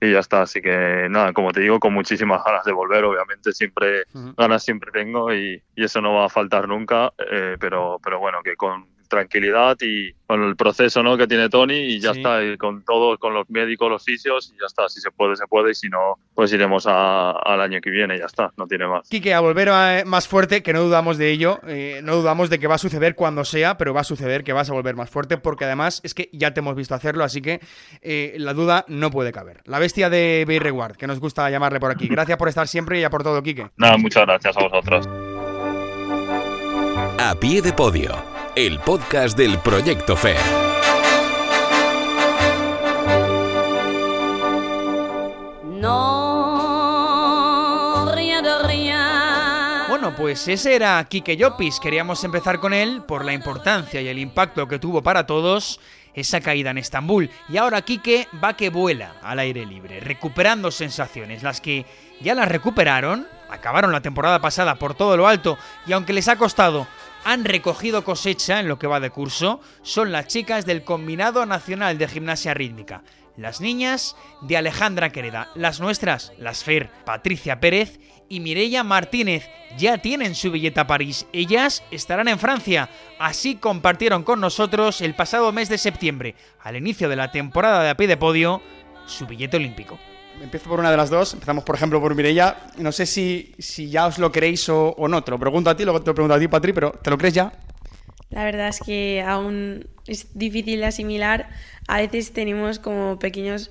ya 0.01 0.21
está. 0.21 0.43
Así 0.43 0.63
que 0.63 1.09
nada, 1.11 1.33
como 1.33 1.53
te 1.53 1.61
digo, 1.61 1.81
con 1.81 1.93
muchísimas 1.93 2.43
ganas 2.45 2.65
de 2.65 2.73
volver, 2.73 3.05
obviamente 3.05 3.53
siempre 3.53 4.05
ganas 4.37 4.63
siempre 4.65 4.93
tengo 4.93 5.35
y, 5.35 5.63
eso 5.77 6.01
no 6.01 6.15
va 6.15 6.27
a 6.27 6.29
faltar 6.29 6.69
nunca, 6.69 7.13
eh, 7.19 7.57
pero, 7.59 7.99
pero 8.03 8.19
bueno, 8.19 8.39
que 8.43 8.57
con 8.57 8.87
tranquilidad 9.09 9.77
y 9.81 10.13
con 10.29 10.43
el 10.45 10.57
proceso 10.57 11.03
¿no? 11.03 11.17
que 11.17 11.27
tiene 11.27 11.49
Tony 11.49 11.75
y 11.75 12.01
ya 12.01 12.11
está, 12.11 12.45
y 12.45 12.59
con 12.59 12.85
todos, 12.85 13.19
con 13.19 13.33
los 13.33 13.49
médicos, 13.49 13.91
los 13.91 14.05
fisios, 14.05 14.53
y 14.55 14.61
ya 14.61 14.67
está, 14.67 14.89
si 14.89 15.01
se 15.01 15.11
puede, 15.11 15.37
se 15.37 15.47
puede, 15.47 15.71
y 15.71 15.75
si 15.75 15.89
no, 15.89 16.19
pues 16.35 16.53
iremos 16.53 16.87
al 16.87 17.61
año 17.61 17.81
que 17.81 17.89
viene, 17.89 18.19
ya 18.19 18.27
está, 18.27 18.53
no 18.59 18.67
tiene 18.67 18.87
más. 18.87 19.09
Quique, 19.09 19.33
a 19.33 19.41
volver 19.41 19.71
a, 19.71 20.03
más 20.05 20.29
fuerte, 20.29 20.63
que 20.63 20.75
no 20.75 20.83
dudamos 20.83 21.17
de 21.17 21.31
ello, 21.31 21.61
eh, 21.67 22.01
no 22.05 22.15
dudamos 22.15 22.51
de 22.51 22.59
que 22.59 22.67
va 22.67 22.75
a 22.75 22.79
suceder 22.79 23.15
cuando 23.15 23.45
sea, 23.45 23.79
pero 23.79 23.95
va 23.95 24.03
a 24.03 24.05
suceder 24.05 24.45
que 24.45 24.53
vas 24.53 24.69
a 24.69 24.75
volver 24.75 24.95
más 24.97 25.09
fuerte, 25.09 25.39
porque 25.39 25.65
además 25.65 26.03
es 26.05 26.13
que 26.13 26.29
ya 26.33 26.53
te 26.53 26.61
hemos 26.61 26.77
visto 26.77 26.95
hacerlo, 26.95 27.25
así 27.25 27.41
que 27.41 27.61
eh, 28.03 28.35
la 28.37 28.53
duda 28.53 28.85
no 28.87 29.11
puede 29.11 29.33
caber. 29.33 29.63
La 29.65 29.79
bestia 29.79 30.11
de 30.11 30.45
Bay 30.47 30.59
Reward, 30.59 30.97
que 30.97 31.07
nos 31.07 31.21
gusta 31.21 31.49
llamarle 31.49 31.81
por 31.81 31.91
aquí. 31.91 32.07
Gracias 32.07 32.37
por 32.37 32.49
estar 32.49 32.69
siempre 32.69 33.01
y 33.01 33.05
a 33.05 33.11
por 33.11 33.23
todo, 33.23 33.43
Quique. 33.43 33.71
Nada, 33.79 33.97
muchas 33.97 34.27
gracias 34.27 34.55
a 34.59 34.61
vosotros. 34.61 35.09
A 37.19 37.35
pie 37.41 37.63
de 37.63 37.73
podio 37.73 38.38
el 38.59 38.81
podcast 38.81 39.39
del 39.39 39.57
Proyecto 39.59 40.17
FER. 40.17 40.37
No, 45.65 46.49
Bueno, 49.89 50.13
pues 50.17 50.49
ese 50.49 50.75
era 50.75 51.05
Kike 51.05 51.37
Llopis. 51.37 51.79
Queríamos 51.79 52.25
empezar 52.25 52.59
con 52.59 52.75
él 52.75 53.03
por 53.07 53.25
la 53.25 53.33
importancia 53.33 54.01
y 54.01 54.09
el 54.09 54.19
impacto 54.19 54.67
que 54.67 54.81
tuvo 54.81 55.05
para 55.05 55.25
todos 55.25 55.79
esa 56.15 56.41
caída 56.41 56.73
en 56.73 56.79
Estambul. 56.79 57.31
Y 57.49 57.59
ahora 57.59 57.83
Kike 57.83 58.27
va 58.43 58.57
que 58.57 58.71
vuela 58.71 59.13
al 59.23 59.39
aire 59.39 59.65
libre, 59.67 60.01
recuperando 60.01 60.73
sensaciones, 60.73 61.45
las 61.45 61.61
que 61.61 61.87
ya 62.21 62.35
las 62.35 62.49
recuperaron, 62.49 63.29
acabaron 63.49 63.93
la 63.93 64.01
temporada 64.01 64.41
pasada 64.41 64.75
por 64.75 64.95
todo 64.95 65.17
lo 65.17 65.29
alto 65.29 65.59
y 65.87 65.93
aunque 65.93 66.13
les 66.13 66.27
ha 66.27 66.35
costado 66.37 66.89
han 67.29 67.45
recogido 67.45 68.05
cosecha 68.05 68.59
en 68.59 68.69
lo 68.69 68.79
que 68.79 68.87
va 68.87 69.01
de 69.01 69.11
curso 69.11 69.61
son 69.83 70.13
las 70.13 70.29
chicas 70.29 70.65
del 70.65 70.83
Combinado 70.83 71.45
Nacional 71.45 71.99
de 71.99 72.09
Gimnasia 72.09 72.55
Rítmica. 72.55 73.03
Las 73.37 73.61
niñas 73.61 74.17
de 74.41 74.57
Alejandra 74.57 75.11
Quereda, 75.11 75.51
las 75.55 75.79
nuestras, 75.79 76.33
las 76.39 76.65
Fer, 76.65 76.89
Patricia 77.05 77.61
Pérez 77.61 78.01
y 78.31 78.41
Mireia 78.41 78.83
Martínez 78.83 79.47
ya 79.77 79.99
tienen 79.99 80.35
su 80.35 80.51
billete 80.51 80.81
a 80.81 80.87
París. 80.87 81.27
Ellas 81.35 81.85
estarán 81.91 82.29
en 82.29 82.39
Francia. 82.39 82.89
Así 83.19 83.57
compartieron 83.57 84.23
con 84.23 84.41
nosotros 84.41 85.03
el 85.03 85.15
pasado 85.15 85.53
mes 85.53 85.69
de 85.69 85.77
septiembre, 85.77 86.35
al 86.63 86.77
inicio 86.77 87.11
de 87.11 87.17
la 87.17 87.31
temporada 87.31 87.83
de 87.83 87.91
a 87.91 88.19
podio, 88.19 88.63
su 89.05 89.27
billete 89.27 89.59
olímpico. 89.59 89.99
Empiezo 90.43 90.69
por 90.69 90.81
una 90.81 90.91
de 90.91 90.97
las 90.97 91.11
dos. 91.11 91.35
Empezamos, 91.35 91.65
por 91.65 91.75
ejemplo, 91.75 92.01
por 92.01 92.15
Mireia. 92.15 92.57
No 92.79 92.93
sé 92.93 93.07
si, 93.07 93.55
si 93.59 93.91
ya 93.91 94.07
os 94.07 94.19
lo 94.19 94.31
creéis 94.33 94.69
o, 94.69 94.95
no. 95.09 95.23
Te 95.23 95.31
lo 95.31 95.39
pregunto 95.39 95.71
a 95.71 95.77
ti, 95.77 95.85
luego 95.85 96.01
te 96.01 96.07
lo 96.11 96.15
pregunto 96.15 96.35
a 96.35 96.39
ti, 96.39 96.49
Patri, 96.49 96.73
pero 96.73 96.93
¿te 96.93 97.11
lo 97.11 97.19
crees 97.19 97.35
ya? 97.35 97.53
La 98.31 98.45
verdad 98.45 98.69
es 98.69 98.81
que 98.81 99.25
aún 99.27 99.87
es 100.07 100.39
difícil 100.39 100.81
de 100.81 100.87
asimilar. 100.87 101.49
A 101.87 101.99
veces 101.99 102.33
tenemos 102.33 102.79
como 102.79 103.19
pequeños 103.19 103.71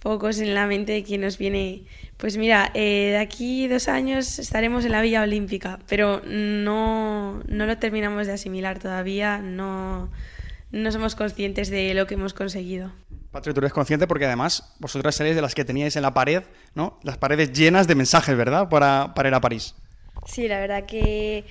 focos 0.00 0.38
en 0.38 0.54
la 0.54 0.66
mente 0.66 0.92
de 0.92 1.04
que 1.04 1.18
nos 1.18 1.38
viene. 1.38 1.84
Pues 2.16 2.36
mira, 2.36 2.70
eh, 2.74 3.10
de 3.12 3.18
aquí 3.18 3.68
dos 3.68 3.88
años 3.88 4.38
estaremos 4.38 4.84
en 4.84 4.92
la 4.92 5.02
Villa 5.02 5.22
Olímpica, 5.22 5.78
pero 5.88 6.22
no, 6.26 7.42
no 7.46 7.66
lo 7.66 7.78
terminamos 7.78 8.26
de 8.26 8.32
asimilar 8.32 8.78
todavía. 8.78 9.38
No, 9.38 10.10
no 10.70 10.92
somos 10.92 11.14
conscientes 11.14 11.70
de 11.70 11.94
lo 11.94 12.06
que 12.06 12.14
hemos 12.14 12.34
conseguido. 12.34 12.92
Patri, 13.30 13.52
tú 13.52 13.60
eres 13.60 13.72
consciente 13.72 14.06
porque 14.06 14.26
además 14.26 14.74
vosotras 14.78 15.14
seréis 15.14 15.36
de 15.36 15.42
las 15.42 15.54
que 15.54 15.64
teníais 15.64 15.96
en 15.96 16.02
la 16.02 16.14
pared, 16.14 16.42
¿no? 16.74 16.98
Las 17.02 17.18
paredes 17.18 17.52
llenas 17.52 17.86
de 17.86 17.94
mensajes, 17.94 18.36
¿verdad? 18.36 18.68
Para, 18.68 19.12
para 19.14 19.28
ir 19.28 19.34
a 19.34 19.40
París. 19.40 19.74
Sí, 20.26 20.48
la 20.48 20.58
verdad 20.60 20.86
que 20.86 21.44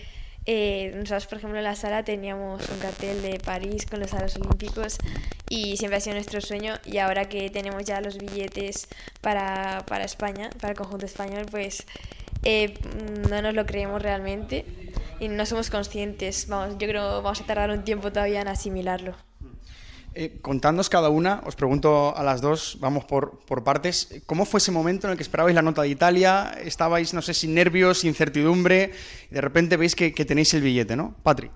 eh, 0.50 0.94
nosotros, 0.96 1.28
por 1.28 1.38
ejemplo, 1.40 1.58
en 1.58 1.66
la 1.66 1.76
sala 1.76 2.04
teníamos 2.04 2.70
un 2.70 2.80
cartel 2.80 3.22
de 3.22 3.38
París 3.40 3.86
con 3.86 4.00
los 4.00 4.12
Juegos 4.12 4.38
Olímpicos 4.38 4.98
y 5.50 5.76
siempre 5.78 5.98
ha 5.98 6.00
sido 6.00 6.16
nuestro 6.16 6.40
sueño 6.40 6.76
y 6.86 7.00
ahora 7.00 7.28
que 7.28 7.50
tenemos 7.50 7.84
ya 7.84 8.00
los 8.00 8.18
billetes 8.18 8.88
para, 9.20 9.84
para 9.88 10.06
España, 10.06 10.50
para 10.62 10.72
el 10.72 10.78
conjunto 10.78 11.06
español, 11.06 11.46
pues 11.52 11.86
eh, 12.44 12.76
no 13.30 13.42
nos 13.42 13.54
lo 13.56 13.66
creemos 13.66 14.02
realmente 14.02 14.64
y 15.20 15.28
no 15.28 15.46
somos 15.46 15.70
conscientes. 15.70 16.48
Vamos, 16.48 16.78
yo 16.78 16.88
creo 16.88 17.18
que 17.18 17.24
vamos 17.24 17.42
a 17.42 17.46
tardar 17.46 17.72
un 17.72 17.84
tiempo 17.84 18.12
todavía 18.12 18.42
en 18.42 18.48
asimilarlo. 18.48 19.16
Eh, 20.20 20.40
contándonos 20.42 20.90
cada 20.90 21.10
una, 21.10 21.42
os 21.46 21.56
pregunto 21.56 22.18
a 22.18 22.24
las 22.24 22.42
dos, 22.42 22.78
vamos 22.80 23.06
por, 23.06 23.38
por, 23.46 23.64
partes, 23.64 24.24
¿cómo 24.26 24.46
fue 24.46 24.58
ese 24.58 24.72
momento 24.72 25.06
en 25.06 25.12
el 25.12 25.18
que 25.18 25.22
esperabais 25.22 25.54
la 25.54 25.62
nota 25.62 25.84
de 25.84 25.90
Italia? 25.90 26.58
Estabais, 26.64 27.14
no 27.14 27.22
sé, 27.22 27.36
sin 27.36 27.54
nervios, 27.54 28.04
incertidumbre, 28.04 28.94
y 29.30 29.36
de 29.36 29.42
repente 29.42 29.78
veis 29.78 29.96
que, 29.96 30.10
tenéis 30.10 30.56
el 30.56 30.64
billete, 30.64 30.96
¿no? 30.96 31.16
Patri. 31.22 31.52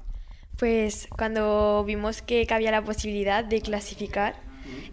Pues 0.59 1.07
cuando 1.17 1.83
vimos 1.87 2.21
que 2.21 2.45
cabía 2.45 2.69
la 2.69 2.83
posibilidad 2.83 3.43
de 3.43 3.61
clasificar, 3.61 4.35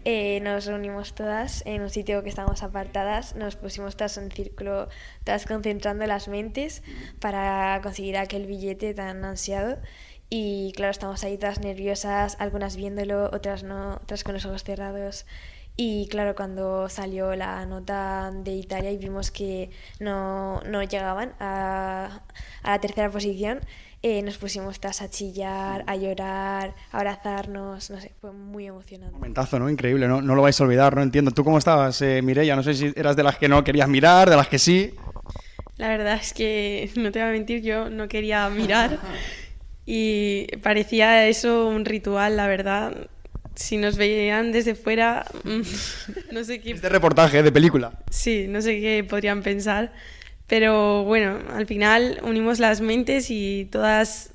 eh, 0.04 0.40
nos 0.40 0.66
reunimos 0.66 1.14
todas 1.14 1.62
en 1.66 1.82
un 1.82 1.90
sitio 1.90 2.22
que 2.22 2.28
estábamos 2.28 2.62
apartadas, 2.62 3.34
nos 3.34 3.56
pusimos 3.56 3.96
todas 3.96 4.16
en 4.18 4.30
círculo, 4.30 4.88
todas 5.24 5.46
concentrando 5.46 6.06
las 6.06 6.28
mentes 6.28 6.82
para 7.20 7.80
conseguir 7.82 8.16
aquel 8.16 8.46
billete 8.46 8.94
tan 8.94 9.24
ansiado. 9.24 9.78
Y 10.30 10.72
claro, 10.76 10.90
estamos 10.90 11.24
ahí 11.24 11.38
todas 11.38 11.60
nerviosas, 11.60 12.36
algunas 12.38 12.76
viéndolo, 12.76 13.30
otras 13.32 13.62
no, 13.62 13.94
otras 13.94 14.24
con 14.24 14.34
los 14.34 14.44
ojos 14.44 14.62
cerrados. 14.64 15.26
Y 15.80 16.08
claro, 16.08 16.34
cuando 16.34 16.88
salió 16.88 17.36
la 17.36 17.64
nota 17.64 18.32
de 18.34 18.50
Italia 18.52 18.90
y 18.90 18.98
vimos 18.98 19.30
que 19.30 19.70
no, 20.00 20.60
no 20.62 20.82
llegaban 20.82 21.34
a, 21.38 22.22
a 22.64 22.70
la 22.72 22.80
tercera 22.80 23.10
posición, 23.10 23.60
eh, 24.00 24.22
nos 24.22 24.38
pusimos 24.38 24.78
todas 24.78 25.02
a 25.02 25.10
chillar, 25.10 25.82
a 25.88 25.96
llorar, 25.96 26.74
a 26.92 26.98
abrazarnos, 26.98 27.90
no 27.90 28.00
sé, 28.00 28.12
fue 28.20 28.32
muy 28.32 28.66
emocionante. 28.66 29.12
Momentazo, 29.12 29.58
¿no? 29.58 29.68
Increíble, 29.68 30.06
¿no? 30.06 30.22
No 30.22 30.36
lo 30.36 30.42
vais 30.42 30.60
a 30.60 30.64
olvidar, 30.64 30.94
no 30.94 31.02
entiendo. 31.02 31.32
¿Tú 31.32 31.42
cómo 31.42 31.58
estabas, 31.58 32.00
eh, 32.02 32.22
Mireia? 32.22 32.54
No 32.54 32.62
sé 32.62 32.74
si 32.74 32.92
eras 32.94 33.16
de 33.16 33.24
las 33.24 33.38
que 33.38 33.48
no 33.48 33.64
querías 33.64 33.88
mirar, 33.88 34.30
de 34.30 34.36
las 34.36 34.46
que 34.46 34.60
sí. 34.60 34.94
La 35.78 35.88
verdad 35.88 36.14
es 36.14 36.32
que, 36.32 36.90
no 36.96 37.10
te 37.10 37.18
voy 37.20 37.28
a 37.28 37.32
mentir, 37.32 37.62
yo 37.62 37.90
no 37.90 38.06
quería 38.06 38.48
mirar 38.50 39.00
y 39.86 40.46
parecía 40.62 41.26
eso 41.26 41.66
un 41.66 41.84
ritual, 41.84 42.36
la 42.36 42.46
verdad. 42.46 43.08
Si 43.56 43.78
nos 43.78 43.96
veían 43.96 44.52
desde 44.52 44.76
fuera, 44.76 45.26
no 46.32 46.44
sé 46.44 46.60
qué... 46.60 46.70
Este 46.70 46.88
reportaje 46.88 47.42
de 47.42 47.50
película. 47.50 47.98
Sí, 48.10 48.46
no 48.48 48.62
sé 48.62 48.80
qué 48.80 49.02
podrían 49.02 49.42
pensar. 49.42 49.92
Pero 50.48 51.04
bueno, 51.04 51.38
al 51.54 51.66
final 51.66 52.20
unimos 52.22 52.58
las 52.58 52.80
mentes 52.80 53.30
y 53.30 53.68
todas 53.70 54.32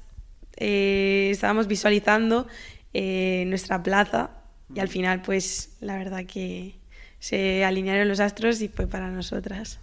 eh, 0.57 1.29
estábamos 1.31 1.67
visualizando 1.67 2.47
eh, 2.93 3.43
nuestra 3.47 3.81
plaza 3.81 4.29
y 4.73 4.79
al 4.79 4.87
final 4.87 5.21
pues 5.23 5.75
la 5.81 5.97
verdad 5.97 6.23
que 6.25 6.75
se 7.19 7.65
alinearon 7.65 8.07
los 8.07 8.19
astros 8.19 8.61
y 8.61 8.67
fue 8.67 8.85
para 8.85 9.09
nosotras. 9.09 9.79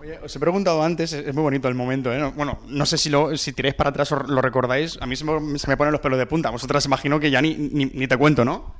Oye, 0.00 0.18
os 0.20 0.34
he 0.34 0.38
preguntado 0.38 0.82
antes, 0.82 1.12
es 1.12 1.34
muy 1.34 1.42
bonito 1.42 1.68
el 1.68 1.74
momento, 1.74 2.14
¿eh? 2.14 2.32
Bueno, 2.34 2.60
no 2.68 2.86
sé 2.86 2.96
si, 2.96 3.10
lo, 3.10 3.36
si 3.36 3.52
tiráis 3.52 3.74
para 3.74 3.90
atrás 3.90 4.12
o 4.12 4.22
lo 4.22 4.40
recordáis, 4.40 4.96
a 5.00 5.06
mí 5.06 5.16
se 5.16 5.24
me, 5.24 5.58
se 5.58 5.68
me 5.68 5.76
ponen 5.76 5.92
los 5.92 6.00
pelos 6.00 6.18
de 6.18 6.26
punta, 6.26 6.50
vosotras 6.50 6.86
imagino 6.86 7.18
que 7.20 7.30
ya 7.30 7.42
ni, 7.42 7.56
ni, 7.56 7.86
ni 7.86 8.06
te 8.06 8.16
cuento, 8.16 8.44
¿no? 8.44 8.74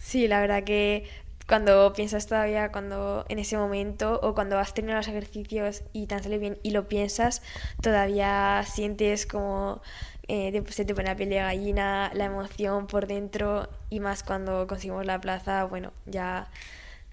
Sí, 0.00 0.28
la 0.28 0.40
verdad 0.40 0.64
que 0.64 1.04
cuando 1.46 1.92
piensas 1.92 2.26
todavía 2.26 2.72
cuando 2.72 3.24
en 3.28 3.38
ese 3.38 3.56
momento 3.56 4.18
o 4.22 4.34
cuando 4.34 4.58
has 4.58 4.74
tenido 4.74 4.96
los 4.96 5.08
ejercicios 5.08 5.82
y 5.92 6.06
tan 6.06 6.22
sale 6.22 6.38
bien 6.38 6.58
y 6.62 6.70
lo 6.70 6.88
piensas, 6.88 7.42
todavía 7.82 8.62
sientes 8.66 9.26
como 9.26 9.82
eh, 10.28 10.62
se 10.68 10.84
te 10.84 10.94
pone 10.94 11.08
la 11.08 11.16
piel 11.16 11.28
de 11.30 11.36
gallina, 11.36 12.10
la 12.14 12.26
emoción 12.26 12.86
por 12.86 13.06
dentro 13.06 13.68
y 13.90 14.00
más 14.00 14.22
cuando 14.22 14.66
conseguimos 14.66 15.04
la 15.04 15.20
plaza, 15.20 15.64
bueno, 15.64 15.92
ya 16.06 16.48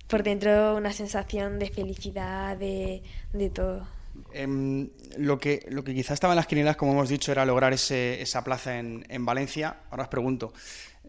por 0.07 0.23
dentro 0.23 0.75
una 0.75 0.93
sensación 0.93 1.59
de 1.59 1.69
felicidad, 1.69 2.57
de, 2.57 3.03
de 3.33 3.49
todo. 3.49 3.87
Eh, 4.33 4.87
lo, 5.17 5.39
que, 5.39 5.65
lo 5.69 5.83
que 5.83 5.93
quizás 5.93 6.13
estaba 6.13 6.33
en 6.33 6.37
las 6.37 6.47
quinielas, 6.47 6.75
como 6.75 6.93
hemos 6.93 7.09
dicho, 7.09 7.31
era 7.31 7.45
lograr 7.45 7.73
ese, 7.73 8.21
esa 8.21 8.43
plaza 8.43 8.77
en, 8.77 9.05
en 9.09 9.25
Valencia. 9.25 9.77
Ahora 9.89 10.03
os 10.03 10.09
pregunto, 10.09 10.53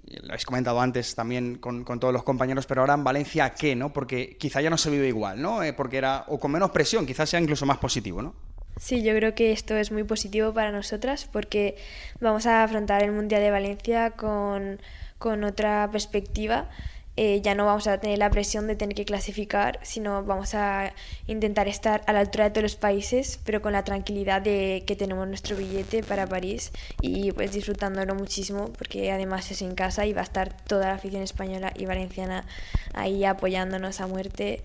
lo 0.06 0.28
habéis 0.28 0.44
comentado 0.44 0.80
antes 0.80 1.14
también 1.14 1.56
con, 1.56 1.84
con, 1.84 2.00
todos 2.00 2.12
los 2.12 2.22
compañeros, 2.22 2.66
pero 2.66 2.80
ahora 2.80 2.94
en 2.94 3.04
Valencia, 3.04 3.54
¿qué? 3.54 3.76
¿no? 3.76 3.92
Porque 3.92 4.36
quizá 4.38 4.60
ya 4.60 4.70
no 4.70 4.78
se 4.78 4.90
vive 4.90 5.08
igual, 5.08 5.40
¿no? 5.40 5.62
Eh, 5.62 5.72
porque 5.72 5.98
era, 5.98 6.24
o 6.28 6.38
con 6.38 6.50
menos 6.50 6.70
presión, 6.70 7.06
quizás 7.06 7.30
sea 7.30 7.40
incluso 7.40 7.66
más 7.66 7.78
positivo, 7.78 8.22
¿no? 8.22 8.34
Sí, 8.78 9.02
yo 9.02 9.14
creo 9.14 9.34
que 9.34 9.52
esto 9.52 9.76
es 9.76 9.92
muy 9.92 10.02
positivo 10.02 10.52
para 10.54 10.72
nosotras 10.72 11.28
porque 11.30 11.76
vamos 12.20 12.46
a 12.46 12.64
afrontar 12.64 13.02
el 13.02 13.12
Mundial 13.12 13.42
de 13.42 13.50
Valencia 13.50 14.12
con, 14.12 14.80
con 15.18 15.44
otra 15.44 15.88
perspectiva 15.92 16.70
eh, 17.16 17.42
ya 17.42 17.54
no 17.54 17.66
vamos 17.66 17.86
a 17.86 17.98
tener 17.98 18.18
la 18.18 18.30
presión 18.30 18.66
de 18.66 18.74
tener 18.74 18.94
que 18.94 19.04
clasificar, 19.04 19.78
sino 19.82 20.24
vamos 20.24 20.54
a 20.54 20.94
intentar 21.26 21.68
estar 21.68 22.02
a 22.06 22.12
la 22.14 22.20
altura 22.20 22.44
de 22.44 22.50
todos 22.50 22.62
los 22.62 22.76
países, 22.76 23.38
pero 23.44 23.60
con 23.60 23.72
la 23.72 23.84
tranquilidad 23.84 24.40
de 24.40 24.82
que 24.86 24.96
tenemos 24.96 25.28
nuestro 25.28 25.56
billete 25.56 26.02
para 26.02 26.26
París 26.26 26.72
y 27.02 27.30
pues 27.32 27.52
disfrutándolo 27.52 28.14
muchísimo, 28.14 28.72
porque 28.78 29.12
además 29.12 29.50
es 29.50 29.60
en 29.60 29.74
casa 29.74 30.06
y 30.06 30.14
va 30.14 30.22
a 30.22 30.24
estar 30.24 30.56
toda 30.64 30.88
la 30.88 30.94
afición 30.94 31.22
española 31.22 31.72
y 31.76 31.84
valenciana 31.84 32.46
ahí 32.94 33.24
apoyándonos 33.24 34.00
a 34.00 34.06
muerte 34.06 34.62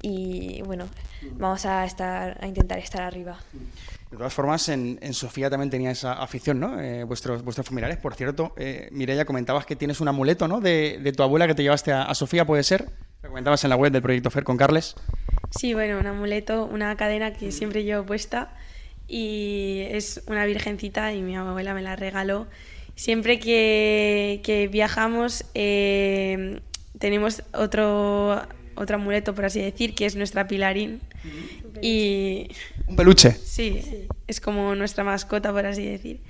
y 0.00 0.62
bueno, 0.62 0.88
vamos 1.32 1.66
a 1.66 1.84
estar 1.84 2.38
a 2.40 2.46
intentar 2.46 2.78
estar 2.78 3.02
arriba. 3.02 3.38
De 4.10 4.16
todas 4.16 4.32
formas, 4.32 4.68
en, 4.68 4.98
Sofía 5.12 5.50
también 5.50 5.70
tenía 5.70 5.90
esa 5.90 6.14
afición, 6.14 6.60
¿no? 6.60 6.80
Eh, 6.80 7.04
vuestros, 7.04 7.42
vuestros 7.42 7.66
familiares. 7.66 7.98
Por 7.98 8.14
cierto, 8.14 8.54
eh, 8.56 8.88
Mireia, 8.90 9.24
comentabas 9.24 9.66
que 9.66 9.76
tienes 9.76 10.00
un 10.00 10.08
amuleto, 10.08 10.48
¿no? 10.48 10.60
De, 10.60 10.98
de 11.02 11.12
tu 11.12 11.22
abuela 11.22 11.46
que 11.46 11.54
te 11.54 11.62
llevaste 11.62 11.92
a, 11.92 12.04
a, 12.04 12.14
Sofía, 12.14 12.46
¿puede 12.46 12.62
ser? 12.62 12.88
Lo 13.22 13.28
comentabas 13.28 13.64
en 13.64 13.70
la 13.70 13.76
web 13.76 13.92
del 13.92 14.00
Proyecto 14.00 14.30
FER 14.30 14.44
con 14.44 14.56
Carles. 14.56 14.94
Sí, 15.50 15.74
bueno, 15.74 15.98
un 15.98 16.06
amuleto, 16.06 16.64
una 16.64 16.96
cadena 16.96 17.32
que 17.32 17.52
siempre 17.52 17.84
llevo 17.84 18.06
puesta 18.06 18.54
y 19.06 19.82
es 19.90 20.22
una 20.26 20.44
virgencita 20.44 21.12
y 21.12 21.22
mi 21.22 21.36
abuela 21.36 21.74
me 21.74 21.82
la 21.82 21.96
regaló. 21.96 22.46
Siempre 22.94 23.38
que, 23.38 24.40
que 24.42 24.68
viajamos 24.68 25.44
eh, 25.54 26.60
tenemos 26.98 27.42
otro, 27.54 28.42
otro 28.78 28.96
amuleto, 28.96 29.34
por 29.34 29.44
así 29.44 29.60
decir, 29.60 29.94
que 29.94 30.06
es 30.06 30.16
nuestra 30.16 30.48
pilarín. 30.48 31.00
Y... 31.82 32.48
¿Un 32.86 32.96
peluche? 32.96 33.32
Sí, 33.32 33.82
sí, 33.82 34.08
es 34.26 34.40
como 34.40 34.74
nuestra 34.74 35.04
mascota, 35.04 35.52
por 35.52 35.66
así 35.66 35.84
decir. 35.84 36.20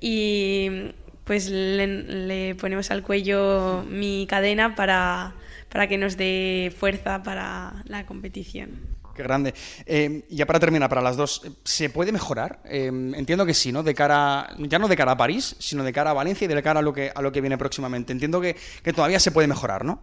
Y 0.00 0.92
pues 1.24 1.50
le, 1.50 1.86
le 1.86 2.54
ponemos 2.54 2.90
al 2.90 3.02
cuello 3.02 3.84
mi 3.90 4.26
cadena 4.28 4.76
para, 4.76 5.34
para, 5.70 5.88
que 5.88 5.98
nos 5.98 6.16
dé 6.16 6.72
fuerza 6.78 7.22
para 7.22 7.82
la 7.86 8.06
competición. 8.06 8.96
Qué 9.16 9.22
grande. 9.22 9.54
Eh, 9.86 10.24
ya 10.28 10.46
para 10.46 10.60
terminar, 10.60 10.90
para 10.90 11.00
las 11.00 11.16
dos, 11.16 11.42
¿se 11.64 11.88
puede 11.88 12.12
mejorar? 12.12 12.60
Eh, 12.66 12.86
entiendo 12.86 13.46
que 13.46 13.54
sí, 13.54 13.72
¿no? 13.72 13.82
De 13.82 13.94
cara, 13.94 14.54
ya 14.58 14.78
no 14.78 14.88
de 14.88 14.96
cara 14.96 15.12
a 15.12 15.16
París, 15.16 15.56
sino 15.58 15.82
de 15.82 15.92
cara 15.92 16.10
a 16.10 16.12
Valencia 16.12 16.44
y 16.44 16.48
de 16.48 16.62
cara 16.62 16.80
a 16.80 16.82
lo 16.82 16.92
que, 16.92 17.10
a 17.12 17.22
lo 17.22 17.32
que 17.32 17.40
viene 17.40 17.56
próximamente. 17.56 18.12
Entiendo 18.12 18.40
que, 18.40 18.56
que 18.84 18.92
todavía 18.92 19.18
se 19.18 19.32
puede 19.32 19.48
mejorar, 19.48 19.84
¿no? 19.84 20.02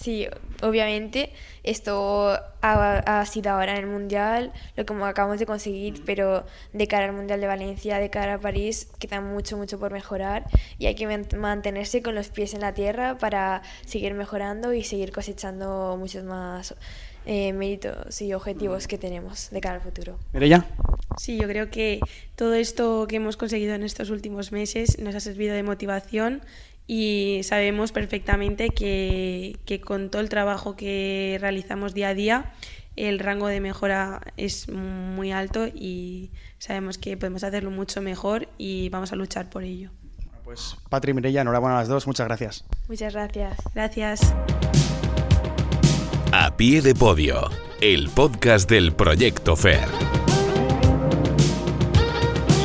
Sí, 0.00 0.26
obviamente 0.62 1.30
esto 1.62 2.30
ha, 2.62 3.20
ha, 3.20 3.26
sido 3.26 3.50
ahora 3.50 3.72
en 3.72 3.80
el 3.80 3.86
Mundial, 3.86 4.50
lo 4.74 4.86
que 4.86 4.94
acabamos 4.94 5.38
de 5.38 5.44
conseguir, 5.44 6.02
pero 6.06 6.46
de 6.72 6.86
cara 6.86 7.04
al 7.04 7.12
Mundial 7.12 7.38
de 7.38 7.46
Valencia, 7.46 7.98
de 7.98 8.08
cara 8.08 8.34
a 8.34 8.38
París, 8.38 8.88
queda 8.98 9.20
mucho, 9.20 9.58
mucho 9.58 9.78
por 9.78 9.92
mejorar 9.92 10.46
y 10.78 10.86
hay 10.86 10.94
que 10.94 11.06
mantenerse 11.36 12.00
con 12.02 12.14
los 12.14 12.30
pies 12.30 12.54
en 12.54 12.62
la 12.62 12.72
tierra 12.72 13.18
para 13.18 13.60
seguir 13.84 14.14
mejorando 14.14 14.72
y 14.72 14.84
seguir 14.84 15.12
cosechando 15.12 15.96
muchos 15.98 16.24
más 16.24 16.74
eh, 17.26 17.52
méritos 17.52 18.22
y 18.22 18.32
objetivos 18.32 18.88
que 18.88 18.96
tenemos 18.96 19.50
de 19.50 19.60
cara 19.60 19.74
al 19.74 19.82
futuro. 19.82 20.18
¿Mireia? 20.32 20.64
Sí, 21.18 21.36
yo 21.38 21.46
creo 21.46 21.70
que 21.70 22.00
todo 22.36 22.54
esto 22.54 23.06
que 23.06 23.16
hemos 23.16 23.36
conseguido 23.36 23.74
en 23.74 23.82
estos 23.82 24.08
últimos 24.08 24.52
meses 24.52 24.98
nos 24.98 25.14
ha 25.14 25.20
servido 25.20 25.54
de 25.54 25.62
motivación 25.62 26.40
y 26.92 27.42
sabemos 27.44 27.92
perfectamente 27.92 28.70
que, 28.70 29.60
que, 29.64 29.80
con 29.80 30.10
todo 30.10 30.20
el 30.20 30.28
trabajo 30.28 30.74
que 30.74 31.38
realizamos 31.40 31.94
día 31.94 32.08
a 32.08 32.14
día, 32.14 32.52
el 32.96 33.20
rango 33.20 33.46
de 33.46 33.60
mejora 33.60 34.20
es 34.36 34.68
muy 34.68 35.30
alto 35.30 35.68
y 35.68 36.32
sabemos 36.58 36.98
que 36.98 37.16
podemos 37.16 37.44
hacerlo 37.44 37.70
mucho 37.70 38.02
mejor 38.02 38.48
y 38.58 38.88
vamos 38.88 39.12
a 39.12 39.16
luchar 39.16 39.50
por 39.50 39.62
ello. 39.62 39.90
Bueno, 40.16 40.40
pues 40.42 40.78
Patri 40.88 41.12
y 41.12 41.14
Mireia, 41.14 41.42
enhorabuena 41.42 41.76
a 41.76 41.78
las 41.78 41.86
dos, 41.86 42.08
muchas 42.08 42.26
gracias. 42.26 42.64
Muchas 42.88 43.14
gracias. 43.14 43.56
Gracias. 43.72 44.34
A 46.32 46.56
pie 46.56 46.82
de 46.82 46.96
podio, 46.96 47.50
el 47.80 48.08
podcast 48.08 48.68
del 48.68 48.94
Proyecto 48.94 49.54
FER 49.54 50.19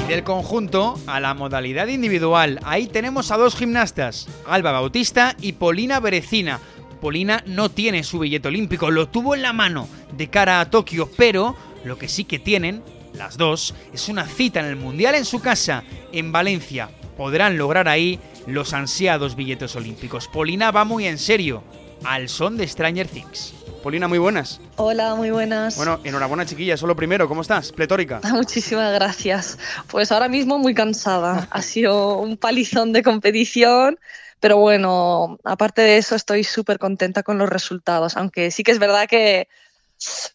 del 0.08 0.24
conjunto 0.24 1.00
a 1.08 1.20
la 1.20 1.34
modalidad 1.34 1.88
individual. 1.88 2.60
Ahí 2.64 2.88
tenemos 2.88 3.32
a 3.32 3.38
dos 3.38 3.56
gimnastas, 3.56 4.28
Alba 4.46 4.72
Bautista 4.72 5.36
y 5.42 5.54
Polina 5.54 6.00
Berecina. 6.00 6.60
Polina 7.02 7.44
no 7.48 7.70
tiene 7.70 8.04
su 8.04 8.20
billete 8.20 8.48
olímpico, 8.48 8.92
lo 8.92 9.10
tuvo 9.10 9.36
en 9.36 9.42
la 9.42 9.54
mano 9.54 9.88
de 10.16 10.30
cara 10.30 10.60
a 10.60 10.70
Tokio, 10.70 11.10
pero 11.18 11.56
lo 11.84 11.98
que 11.98 12.08
sí 12.08 12.24
que 12.24 12.40
tienen, 12.40 12.84
las 13.14 13.38
dos, 13.38 13.74
es 13.94 14.08
una 14.08 14.26
cita 14.26 14.60
en 14.60 14.68
el 14.68 14.76
Mundial 14.76 15.16
en 15.16 15.26
su 15.26 15.40
casa, 15.40 15.84
en 16.12 16.32
Valencia. 16.32 16.90
Podrán 17.18 17.58
lograr 17.58 17.88
ahí 17.88 18.20
los 18.46 18.74
ansiados 18.74 19.36
billetes 19.36 19.76
olímpicos. 19.76 20.28
Polina 20.28 20.72
va 20.72 20.84
muy 20.86 21.08
en 21.08 21.18
serio, 21.18 21.64
al 22.04 22.30
son 22.30 22.58
de 22.58 22.68
Stranger 22.68 23.08
Things. 23.08 23.65
Polina, 23.86 24.08
muy 24.08 24.18
buenas. 24.18 24.60
Hola, 24.78 25.14
muy 25.14 25.30
buenas. 25.30 25.78
Bueno, 25.78 26.00
enhorabuena 26.04 26.44
chiquilla, 26.44 26.74
eso 26.74 26.88
lo 26.88 26.96
primero, 26.96 27.28
¿cómo 27.28 27.44
estás? 27.44 27.72
Pletórica. 27.72 28.20
Muchísimas 28.32 28.92
gracias. 28.96 29.60
Pues 29.86 30.12
ahora 30.12 30.28
mismo 30.28 30.58
muy 30.58 30.74
cansada. 30.74 31.48
ha 31.52 31.62
sido 31.62 32.18
un 32.18 32.36
palizón 32.36 32.94
de 32.94 33.04
competición, 33.04 34.00
pero 34.40 34.58
bueno, 34.58 35.38
aparte 35.44 35.84
de 35.84 35.98
eso 36.00 36.16
estoy 36.16 36.44
súper 36.44 36.80
contenta 36.80 37.22
con 37.22 37.38
los 37.38 37.48
resultados, 37.48 38.18
aunque 38.18 38.50
sí 38.50 38.64
que 38.64 38.72
es 38.72 38.80
verdad 38.80 39.06
que 39.08 39.50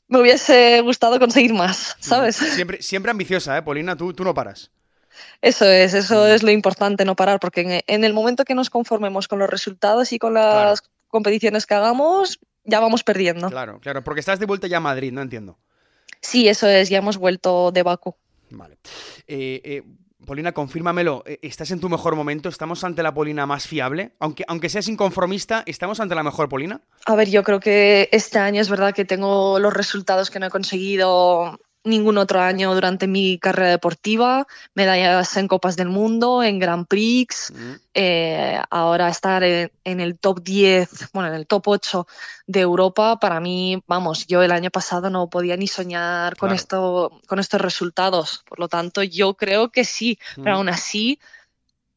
me 0.07 0.21
hubiese 0.21 0.81
gustado 0.83 1.19
conseguir 1.19 1.53
más, 1.53 1.97
¿sabes? 1.99 2.37
Siempre, 2.37 2.81
siempre 2.81 3.11
ambiciosa, 3.11 3.59
¿eh, 3.59 3.63
Polina? 3.63 3.97
Tú, 3.97 4.15
tú 4.15 4.23
no 4.23 4.33
paras. 4.33 4.71
Eso 5.43 5.65
es, 5.65 5.95
eso 5.95 6.25
es 6.29 6.45
lo 6.45 6.53
importante, 6.53 7.05
no 7.05 7.17
parar, 7.17 7.41
porque 7.41 7.83
en, 7.85 8.05
el 8.05 8.13
momento 8.13 8.45
que 8.45 8.55
nos 8.55 8.71
conformemos 8.71 9.27
con 9.27 9.41
los 9.41 9.51
resultados 9.51 10.13
y 10.13 10.21
con 10.21 10.35
las 10.35 10.83
claro. 10.83 10.95
competiciones 11.09 11.67
que 11.67 11.75
hagamos, 11.75 12.39
ya 12.71 12.81
vamos 12.81 13.03
perdiendo. 13.05 13.51
Claro, 13.51 13.81
claro, 13.81 14.03
porque 14.03 14.21
estás 14.21 14.39
de 14.39 14.47
vuelta 14.47 14.67
ya 14.67 14.79
a 14.79 14.81
Madrid, 14.81 15.13
no 15.13 15.21
entiendo. 15.21 15.59
Sí, 16.21 16.49
eso 16.49 16.67
es, 16.67 16.89
ya 16.89 16.99
hemos 16.99 17.17
vuelto 17.17 17.73
de 17.73 17.83
Baku. 17.83 18.15
Vale. 18.51 18.79
Eh, 19.27 19.61
eh, 19.65 19.83
Polina, 20.27 20.53
confírmamelo, 20.53 21.23
eh, 21.27 21.39
¿estás 21.43 21.71
en 21.71 21.81
tu 21.81 21.89
mejor 21.89 22.15
momento? 22.15 22.49
¿Estamos 22.49 22.85
ante 22.85 23.03
la 23.03 23.15
Polina 23.15 23.47
más 23.47 23.67
fiable? 23.67 24.13
Aunque, 24.19 24.45
aunque 24.47 24.69
seas 24.69 24.89
inconformista, 24.89 25.63
¿estamos 25.67 25.99
ante 26.01 26.15
la 26.15 26.23
mejor 26.23 26.49
Polina? 26.49 26.83
A 27.07 27.17
ver, 27.17 27.31
yo 27.31 27.43
creo 27.43 27.61
que 27.61 28.09
este 28.13 28.39
año 28.39 28.61
es 28.61 28.69
verdad 28.69 28.95
que 28.95 29.05
tengo 29.05 29.59
los 29.59 29.73
resultados 29.73 30.31
que 30.31 30.39
no 30.39 30.47
he 30.47 30.51
conseguido 30.51 31.59
ningún 31.85 32.19
otro 32.19 32.41
año 32.41 32.75
durante 32.75 33.07
mi 33.07 33.39
carrera 33.39 33.71
deportiva, 33.71 34.47
medallas 34.75 35.37
en 35.37 35.49
Copas 35.49 35.77
del 35.77 35.89
Mundo, 35.89 36.43
en 36.43 36.59
Grand 36.59 36.87
Prix, 36.87 37.53
Mm. 37.55 37.73
eh, 37.95 38.61
ahora 38.71 39.09
estar 39.09 39.43
en, 39.43 39.73
en 39.85 40.01
el 40.01 40.19
top 40.19 40.43
10, 40.43 41.11
bueno, 41.13 41.29
en 41.31 41.35
el 41.35 41.47
top 41.47 41.69
8 41.69 42.07
de 42.47 42.61
Europa, 42.61 43.19
para 43.19 43.41
mí, 43.41 43.83
vamos, 43.87 44.27
yo 44.27 44.43
el 44.43 44.53
año 44.53 44.71
pasado 44.71 45.09
no 45.11 45.29
podía 45.31 45.57
ni 45.57 45.67
soñar 45.67 46.37
con, 46.37 46.51
Claro. 46.51 46.57
esto, 46.57 47.21
con 47.27 47.39
estos 47.39 47.61
resultados, 47.61 48.45
por 48.49 48.61
lo 48.61 48.69
tanto 48.69 49.03
yo 49.03 49.35
creo 49.35 49.71
que 49.71 49.85
sí, 49.85 50.19
pero 50.37 50.53
Mm. 50.53 50.59
aún 50.59 50.69
así 50.69 51.19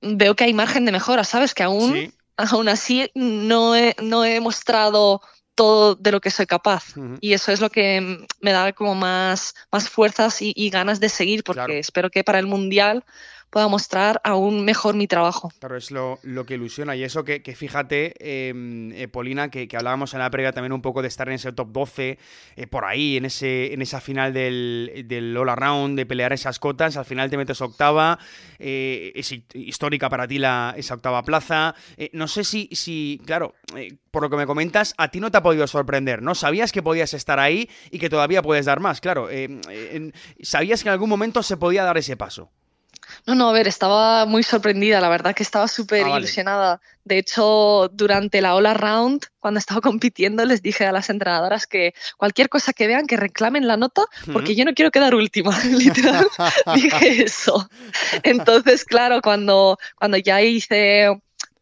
veo 0.01 0.35
que 0.35 0.45
hay 0.45 0.53
margen 0.53 0.85
de 0.85 0.91
mejora, 0.91 1.23
¿sabes? 1.23 1.53
Que 1.53 1.63
aún, 1.63 1.93
Sí. 1.93 2.13
aún 2.37 2.69
así 2.69 3.11
no 3.13 3.75
he, 3.75 3.95
no 4.01 4.25
he 4.25 4.39
mostrado 4.39 5.21
todo 5.55 5.95
de 5.95 6.11
lo 6.11 6.19
que 6.21 6.31
soy 6.31 6.45
capaz. 6.45 6.93
Y 7.21 7.33
eso 7.33 7.51
es 7.51 7.61
lo 7.61 7.69
que 7.69 8.01
mm, 8.01 8.25
me 8.41 8.51
da 8.51 8.73
como 8.73 8.95
más, 8.95 9.55
más 9.71 9.89
fuerzas 9.89 10.41
y, 10.41 10.53
y 10.55 10.69
ganas 10.69 10.99
de 10.99 11.09
seguir, 11.09 11.43
porque 11.43 11.59
Claro. 11.59 11.73
espero 11.73 12.09
que 12.09 12.23
para 12.23 12.39
el 12.39 12.47
Mundial 12.47 13.03
pueda 13.53 13.67
mostrar 13.67 14.19
aún 14.23 14.65
mejor 14.65 14.95
mi 14.95 15.05
trabajo. 15.05 15.51
Claro, 15.59 15.77
es 15.77 15.91
lo, 15.91 16.17
lo 16.23 16.45
que 16.47 16.55
ilusiona. 16.55 16.95
Y 16.95 17.03
eso 17.03 17.23
que, 17.23 17.43
que 17.43 17.55
fíjate, 17.55 18.15
eh, 18.19 18.91
eh, 18.95 19.07
Polina, 19.07 19.49
que, 19.51 19.67
que 19.67 19.77
hablábamos 19.77 20.13
en 20.15 20.19
la 20.21 20.29
previa 20.31 20.51
también 20.53 20.73
un 20.73 20.81
poco 20.81 21.03
de 21.03 21.07
estar 21.07 21.27
en 21.29 21.35
ese 21.35 21.51
top 21.51 21.69
12, 21.71 22.17
eh, 22.55 22.67
por 22.67 22.83
ahí, 22.83 23.15
en 23.15 23.25
ese 23.25 23.71
en 23.73 23.83
esa 23.83 24.01
final 24.01 24.33
del, 24.33 25.05
del 25.07 25.37
All 25.37 25.49
Around, 25.49 25.95
de 25.97 26.05
pelear 26.07 26.33
esas 26.33 26.57
cotas. 26.57 26.97
Al 26.97 27.05
final 27.05 27.29
te 27.29 27.37
metes 27.37 27.61
octava. 27.61 28.17
eh, 28.57 29.11
es 29.15 29.31
hi- 29.31 29.45
histórica 29.53 30.09
para 30.09 30.27
ti 30.27 30.39
la, 30.39 30.73
esa 30.75 30.95
octava 30.95 31.21
plaza. 31.21 31.75
No 32.11 32.27
sé 32.27 32.43
si, 32.43 32.69
si 32.71 33.21
claro, 33.23 33.53
por 34.09 34.23
lo 34.23 34.29
que 34.31 34.37
me 34.37 34.47
comentas, 34.47 34.95
a 34.97 35.09
ti 35.09 35.19
no 35.19 35.29
te 35.29 35.37
ha 35.37 35.43
podido 35.43 35.67
sorprender, 35.67 36.23
¿no? 36.23 36.33
Sabías 36.33 36.71
que 36.71 36.81
podías 36.81 37.13
estar 37.13 37.39
ahí 37.39 37.69
y 37.91 37.99
que 37.99 38.09
todavía 38.09 38.41
puedes 38.41 38.65
dar 38.65 38.79
más, 38.79 38.99
claro. 38.99 39.29
en- 39.29 39.61
sabías 40.41 40.81
que 40.81 40.89
en 40.89 40.93
algún 40.93 41.09
momento 41.09 41.43
se 41.43 41.55
podía 41.55 41.83
dar 41.83 41.97
ese 41.99 42.17
paso. 42.17 42.49
No, 43.25 43.35
no, 43.35 43.49
a 43.49 43.53
ver, 43.53 43.67
estaba 43.67 44.25
muy 44.25 44.43
sorprendida, 44.43 44.99
la 45.01 45.09
verdad 45.09 45.33
que 45.35 45.43
estaba 45.43 45.67
súper 45.67 46.01
Ah, 46.05 46.09
vale. 46.09 46.19
ilusionada. 46.19 46.81
De 47.05 47.17
hecho, 47.17 47.89
durante 47.93 48.41
la 48.41 48.55
All 48.55 48.65
Around, 48.65 49.25
cuando 49.39 49.57
estaba 49.59 49.81
compitiendo, 49.81 50.45
les 50.45 50.61
dije 50.61 50.85
a 50.85 50.91
las 50.91 51.09
entrenadoras 51.09 51.67
que 51.67 51.93
cualquier 52.17 52.49
cosa 52.49 52.71
que 52.73 52.87
vean, 52.87 53.07
que 53.07 53.17
reclamen 53.17 53.67
la 53.67 53.77
nota, 53.77 54.03
porque 54.31 54.55
yo 54.55 54.65
no 54.65 54.73
quiero 54.73 54.91
quedar 54.91 55.15
última, 55.15 55.57
literal, 55.63 56.27
dije 56.75 57.23
eso. 57.23 57.69
Entonces, 58.23 58.85
claro, 58.85 59.21
cuando, 59.21 59.77
cuando 59.95 60.17
ya 60.17 60.41
hice 60.41 61.09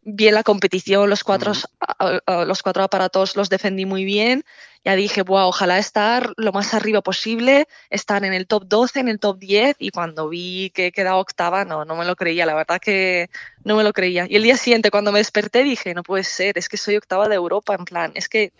bien 0.04 0.34
la 0.34 0.42
competición, 0.42 1.08
los 1.08 1.22
cuatro, 1.24 1.52
a- 1.80 2.20
a- 2.26 2.44
los 2.44 2.62
cuatro 2.62 2.82
aparatos 2.82 3.36
los 3.36 3.48
defendí 3.48 3.86
muy 3.86 4.04
bien, 4.04 4.44
ya 4.84 4.96
dije, 4.96 5.22
wow, 5.22 5.48
ojalá 5.48 5.78
estar 5.78 6.32
lo 6.36 6.52
más 6.52 6.74
arriba 6.74 7.02
posible, 7.02 7.66
estar 7.90 8.24
en 8.24 8.32
el 8.32 8.46
top 8.46 8.64
12, 8.66 9.00
en 9.00 9.08
el 9.08 9.20
top 9.20 9.38
10, 9.38 9.76
y 9.78 9.90
cuando 9.90 10.28
vi 10.28 10.70
que 10.70 10.92
quedaba 10.92 11.18
octava, 11.18 11.64
no, 11.64 11.84
no 11.84 11.96
me 11.96 12.04
lo 12.04 12.16
creía, 12.16 12.46
la 12.46 12.54
verdad 12.54 12.80
que 12.80 13.30
no 13.64 13.76
me 13.76 13.84
lo 13.84 13.92
creía. 13.92 14.26
Y 14.28 14.36
el 14.36 14.42
día 14.42 14.56
siguiente, 14.56 14.90
cuando 14.90 15.12
me 15.12 15.18
desperté, 15.18 15.62
dije, 15.62 15.94
no 15.94 16.02
puede 16.02 16.24
ser, 16.24 16.58
es 16.58 16.68
que 16.68 16.76
soy 16.76 16.96
octava 16.96 17.28
de 17.28 17.36
Europa, 17.36 17.74
en 17.74 17.84
plan, 17.84 18.12
es 18.14 18.28
que. 18.28 18.52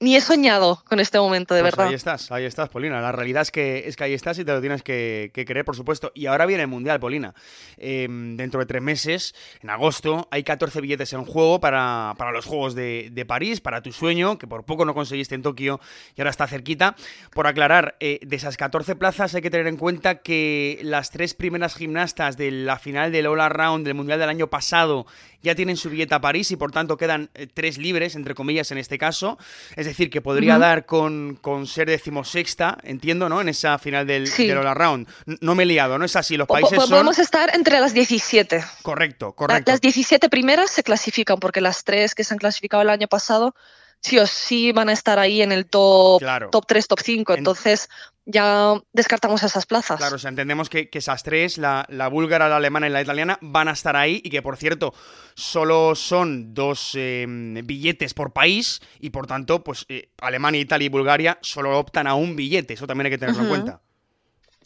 Ni 0.00 0.14
he 0.14 0.20
soñado 0.20 0.82
con 0.88 1.00
este 1.00 1.18
momento, 1.18 1.54
de 1.54 1.62
Pues 1.62 1.72
verdad. 1.72 1.88
Ahí 1.88 1.94
estás, 1.94 2.30
ahí 2.30 2.44
estás, 2.44 2.68
Polina. 2.68 3.00
La 3.00 3.10
realidad 3.10 3.42
es 3.42 3.50
que, 3.50 3.84
es 3.86 3.96
que 3.96 4.04
ahí 4.04 4.14
estás 4.14 4.38
y 4.38 4.44
te 4.44 4.52
lo 4.52 4.60
tienes 4.60 4.82
que, 4.84 5.32
que 5.34 5.44
creer, 5.44 5.64
por 5.64 5.74
supuesto. 5.74 6.12
Y 6.14 6.26
ahora 6.26 6.46
viene 6.46 6.62
el 6.62 6.68
Mundial, 6.68 7.00
Polina. 7.00 7.34
Eh, 7.76 8.06
dentro 8.08 8.60
de 8.60 8.66
tres 8.66 8.80
meses, 8.80 9.34
en 9.60 9.70
agosto, 9.70 10.28
hay 10.30 10.44
14 10.44 10.80
billetes 10.80 11.12
en 11.12 11.24
juego 11.24 11.58
para, 11.58 12.14
para 12.16 12.30
los 12.30 12.46
Juegos 12.46 12.76
de, 12.76 13.08
de 13.10 13.26
París, 13.26 13.60
para 13.60 13.82
tu 13.82 13.90
sueño, 13.90 14.38
que 14.38 14.46
por 14.46 14.64
poco 14.64 14.84
no 14.84 14.94
conseguiste 14.94 15.34
en 15.34 15.42
Tokio 15.42 15.80
y 16.14 16.20
ahora 16.20 16.30
está 16.30 16.46
cerquita. 16.46 16.94
Por 17.34 17.48
aclarar, 17.48 17.96
eh, 17.98 18.20
de 18.22 18.36
esas 18.36 18.56
14 18.56 18.94
plazas 18.94 19.34
hay 19.34 19.42
que 19.42 19.50
tener 19.50 19.66
en 19.66 19.76
cuenta 19.76 20.16
que 20.16 20.78
las 20.82 21.10
tres 21.10 21.34
primeras 21.34 21.74
gimnastas 21.74 22.36
de 22.36 22.52
la 22.52 22.78
final 22.78 23.10
del 23.10 23.26
All 23.26 23.40
Around 23.40 23.84
del 23.84 23.94
Mundial 23.94 24.20
del 24.20 24.28
año 24.28 24.48
pasado 24.48 25.06
ya 25.42 25.54
tienen 25.54 25.76
su 25.76 25.90
billete 25.90 26.14
a 26.14 26.20
París 26.20 26.50
y 26.50 26.56
por 26.56 26.72
tanto 26.72 26.96
quedan 26.96 27.30
eh, 27.34 27.46
tres 27.52 27.78
libres, 27.78 28.14
entre 28.14 28.34
comillas, 28.34 28.70
en 28.70 28.78
este 28.78 28.98
caso. 28.98 29.38
Es 29.76 29.87
decir, 29.90 30.10
que 30.10 30.20
podría 30.20 30.58
dar 30.58 30.86
con, 30.86 31.36
con 31.40 31.66
ser 31.66 31.88
decimosexta, 31.88 32.78
entiendo, 32.82 33.28
¿no? 33.28 33.40
En 33.40 33.48
esa 33.48 33.78
final 33.78 34.06
del, 34.06 34.26
Sí. 34.26 34.46
del 34.46 34.58
All 34.58 34.66
Around. 34.66 35.08
N- 35.26 35.38
No 35.40 35.54
me 35.54 35.62
he 35.62 35.66
liado, 35.66 35.98
¿no? 35.98 36.04
Es 36.04 36.16
así, 36.16 36.36
los 36.36 36.46
po- 36.46 36.54
países 36.54 36.78
son... 36.78 36.90
Podemos 36.90 37.18
estar 37.18 37.54
entre 37.54 37.80
las 37.80 37.92
17. 37.94 38.64
Correcto, 38.82 39.26
La- 39.26 39.32
correcto. 39.32 39.70
Las 39.70 39.80
17 39.80 40.28
primeras 40.28 40.70
se 40.70 40.82
clasifican 40.82 41.38
porque 41.38 41.60
las 41.60 41.84
tres 41.84 42.14
que 42.14 42.24
se 42.24 42.34
han 42.34 42.38
clasificado 42.38 42.82
el 42.82 42.90
año 42.90 43.08
pasado 43.08 43.54
sí 44.00 44.18
o 44.18 44.26
sí 44.26 44.72
van 44.72 44.88
a 44.88 44.92
estar 44.92 45.18
ahí 45.18 45.42
en 45.42 45.52
el 45.52 45.66
top, 45.66 46.20
Claro. 46.20 46.50
top 46.50 46.66
3, 46.66 46.86
top 46.88 47.00
5. 47.02 47.32
En- 47.32 47.38
Entonces 47.38 47.88
ya 48.24 48.74
descartamos 48.92 49.42
esas 49.42 49.64
plazas. 49.66 49.96
Claro, 49.98 50.16
o 50.16 50.18
sea, 50.18 50.28
entendemos 50.28 50.68
que, 50.68 50.90
que 50.90 50.98
esas 50.98 51.22
tres, 51.22 51.56
la, 51.58 51.86
la 51.88 52.08
búlgara, 52.08 52.48
la 52.48 52.56
alemana 52.56 52.86
y 52.86 52.90
la 52.90 53.00
italiana, 53.00 53.38
van 53.40 53.68
a 53.68 53.72
estar 53.72 53.96
ahí 53.96 54.20
y 54.22 54.28
que, 54.30 54.42
por 54.42 54.56
cierto, 54.58 54.92
solo 55.34 55.94
son 55.94 56.52
dos 56.52 56.90
eh, 56.94 57.24
billetes 57.28 58.12
por 58.14 58.32
país 58.32 58.80
y, 59.00 59.10
por 59.10 59.26
tanto, 59.26 59.64
pues 59.64 59.86
eh, 59.88 60.10
Alemania, 60.20 60.60
Italia 60.60 60.86
y 60.86 60.90
Bulgaria 60.90 61.38
solo 61.40 61.78
optan 61.78 62.06
a 62.06 62.14
un 62.14 62.36
billete. 62.36 62.74
Eso 62.74 62.86
también 62.86 63.06
hay 63.06 63.12
que 63.12 63.18
tenerlo 63.18 63.42
en 63.42 63.48
cuenta. 63.48 63.80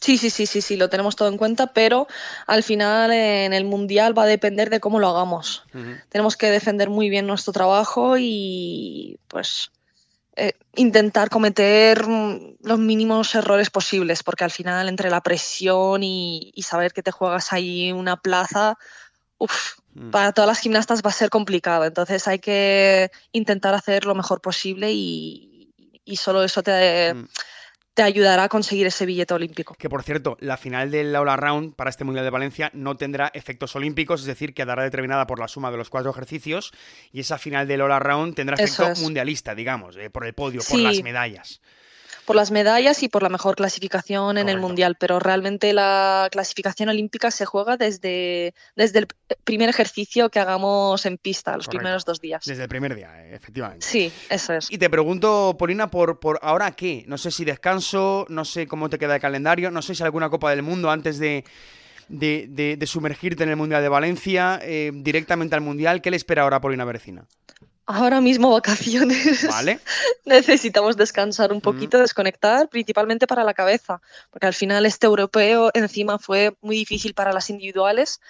Sí, 0.02 0.18
sí, 0.18 0.30
sí, 0.30 0.46
sí, 0.46 0.60
sí, 0.60 0.76
lo 0.76 0.90
tenemos 0.90 1.14
todo 1.14 1.28
en 1.28 1.36
cuenta, 1.38 1.72
pero 1.72 2.08
al 2.48 2.64
final 2.64 3.12
en 3.12 3.52
el 3.52 3.64
Mundial 3.64 4.18
va 4.18 4.24
a 4.24 4.26
depender 4.26 4.68
de 4.68 4.80
cómo 4.80 4.98
lo 4.98 5.06
hagamos. 5.08 5.62
Tenemos 6.08 6.36
que 6.36 6.50
defender 6.50 6.90
muy 6.90 7.08
bien 7.08 7.28
nuestro 7.28 7.52
trabajo 7.52 8.16
y 8.18 9.20
pues 9.28 9.70
eh, 10.34 10.54
intentar 10.74 11.30
cometer 11.30 12.04
mm, 12.04 12.56
los 12.64 12.80
mínimos 12.80 13.32
errores 13.36 13.70
posibles, 13.70 14.24
porque 14.24 14.42
al 14.42 14.50
final 14.50 14.88
entre 14.88 15.08
la 15.08 15.20
presión 15.20 16.02
y, 16.02 16.50
y 16.52 16.62
saber 16.62 16.92
que 16.92 17.04
te 17.04 17.12
juegas 17.12 17.52
ahí 17.52 17.92
una 17.92 18.16
plaza, 18.16 18.76
uf, 19.38 19.74
Mm. 19.94 20.10
para 20.10 20.32
todas 20.32 20.48
las 20.48 20.58
gimnastas 20.58 21.02
va 21.04 21.10
a 21.10 21.12
ser 21.12 21.30
complicado. 21.30 21.84
Entonces 21.84 22.26
hay 22.26 22.38
que 22.38 23.10
intentar 23.32 23.74
hacer 23.74 24.06
lo 24.06 24.14
mejor 24.14 24.40
posible 24.40 24.90
y, 24.90 25.70
y 26.04 26.16
solo 26.16 26.42
eso 26.42 26.62
te, 26.62 27.14
Mm. 27.14 27.28
Te 27.94 28.02
ayudará 28.02 28.44
a 28.44 28.48
conseguir 28.48 28.86
ese 28.86 29.06
billete 29.06 29.34
olímpico. 29.34 29.74
Que 29.74 29.88
por 29.88 30.02
cierto, 30.02 30.36
la 30.40 30.56
final 30.56 30.90
del 30.90 31.14
All 31.14 31.28
Around 31.28 31.74
para 31.74 31.90
este 31.90 32.04
Mundial 32.04 32.24
de 32.24 32.30
Valencia 32.30 32.70
no 32.72 32.96
tendrá 32.96 33.30
efectos 33.34 33.76
olímpicos, 33.76 34.20
es 34.20 34.26
decir, 34.26 34.54
quedará 34.54 34.82
determinada 34.82 35.26
por 35.26 35.38
la 35.38 35.48
suma 35.48 35.70
de 35.70 35.76
los 35.76 35.90
cuatro 35.90 36.10
ejercicios 36.10 36.72
y 37.12 37.20
esa 37.20 37.38
final 37.38 37.68
del 37.68 37.82
All 37.82 37.92
Around 37.92 38.34
tendrá 38.34 38.56
efecto 38.56 38.88
es. 38.88 39.00
mundialista, 39.00 39.54
digamos, 39.54 39.96
eh, 39.96 40.10
por 40.10 40.26
el 40.26 40.32
podio, 40.32 40.60
por 40.68 40.80
las 40.80 41.02
medallas. 41.02 41.60
Por 42.26 42.36
las 42.36 42.50
medallas 42.50 43.02
y 43.02 43.08
por 43.08 43.22
la 43.22 43.28
mejor 43.28 43.56
clasificación 43.56 44.38
en 44.38 44.48
el 44.48 44.58
mundial, 44.58 44.96
pero 44.98 45.18
realmente 45.18 45.72
la 45.72 46.28
clasificación 46.30 46.88
olímpica 46.88 47.30
se 47.30 47.44
juega 47.46 47.76
desde, 47.76 48.54
desde 48.76 49.00
el 49.00 49.08
primer 49.44 49.68
ejercicio 49.68 50.30
que 50.30 50.38
hagamos 50.38 51.04
en 51.04 51.18
pista, 51.18 51.56
los 51.56 51.66
Correcto. 51.66 51.78
primeros 51.78 52.04
dos 52.04 52.20
días. 52.20 52.44
Desde 52.44 52.62
el 52.62 52.68
primer 52.68 52.94
día, 52.94 53.24
eh, 53.24 53.34
efectivamente. 53.34 53.84
Sí, 53.84 54.12
eso 54.30 54.52
es. 54.52 54.70
Y 54.70 54.78
te 54.78 54.88
pregunto, 54.88 55.56
Polina, 55.58 55.90
por, 55.90 56.20
por 56.20 56.38
ahora 56.42 56.70
qué. 56.72 57.04
No 57.08 57.18
sé 57.18 57.30
si 57.32 57.44
descanso, 57.44 58.24
no 58.28 58.44
sé 58.44 58.66
cómo 58.68 58.88
te 58.88 58.98
queda 58.98 59.16
el 59.16 59.20
calendario, 59.20 59.70
no 59.72 59.82
sé 59.82 59.94
si 59.94 60.02
alguna 60.04 60.30
Copa 60.30 60.50
del 60.50 60.62
Mundo 60.62 60.90
antes 60.90 61.18
de, 61.18 61.44
de, 62.08 62.46
de- 62.48 62.76
de 62.76 62.86
sumergirte 62.86 63.42
en 63.42 63.48
el 63.50 63.56
Mundial 63.56 63.82
de 63.82 63.88
Valencia, 63.88 64.60
eh, 64.62 64.92
directamente 64.94 65.54
al 65.56 65.60
Mundial. 65.60 66.00
¿Qué 66.00 66.10
le 66.10 66.16
espera 66.16 66.42
ahora 66.42 66.58
a 66.58 66.60
Polina 66.60 66.84
Bercina? 66.84 67.26
Ahora 67.86 68.20
mismo 68.20 68.50
vacaciones. 68.50 69.48
¿Vale? 69.48 69.80
Necesitamos 70.24 70.96
descansar 70.96 71.52
un 71.52 71.60
poquito, 71.60 71.98
desconectar, 71.98 72.68
principalmente 72.68 73.26
para 73.26 73.42
la 73.42 73.54
cabeza, 73.54 74.00
porque 74.30 74.46
al 74.46 74.54
final 74.54 74.86
este 74.86 75.06
europeo 75.06 75.70
encima 75.74 76.18
fue 76.18 76.56
muy 76.60 76.76
difícil 76.76 77.12
para 77.14 77.32
las 77.32 77.50
individuales. 77.50 78.20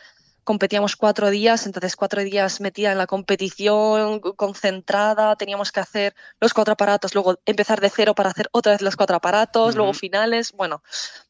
Competíamos 0.44 0.96
cuatro 0.96 1.30
días, 1.30 1.66
entonces 1.66 1.94
cuatro 1.94 2.24
días 2.24 2.60
metida 2.60 2.90
en 2.90 2.98
la 2.98 3.06
competición, 3.06 4.20
concentrada, 4.20 5.36
teníamos 5.36 5.70
que 5.70 5.80
hacer 5.80 6.14
los 6.40 6.52
cuatro 6.52 6.72
aparatos, 6.72 7.14
luego 7.14 7.38
empezar 7.46 7.80
de 7.80 7.90
cero 7.90 8.14
para 8.14 8.30
hacer 8.30 8.48
otra 8.50 8.72
vez 8.72 8.82
los 8.82 8.96
cuatro 8.96 9.14
aparatos, 9.14 9.76
luego 9.76 9.92
finales, 9.92 10.50
bueno, 10.52 10.82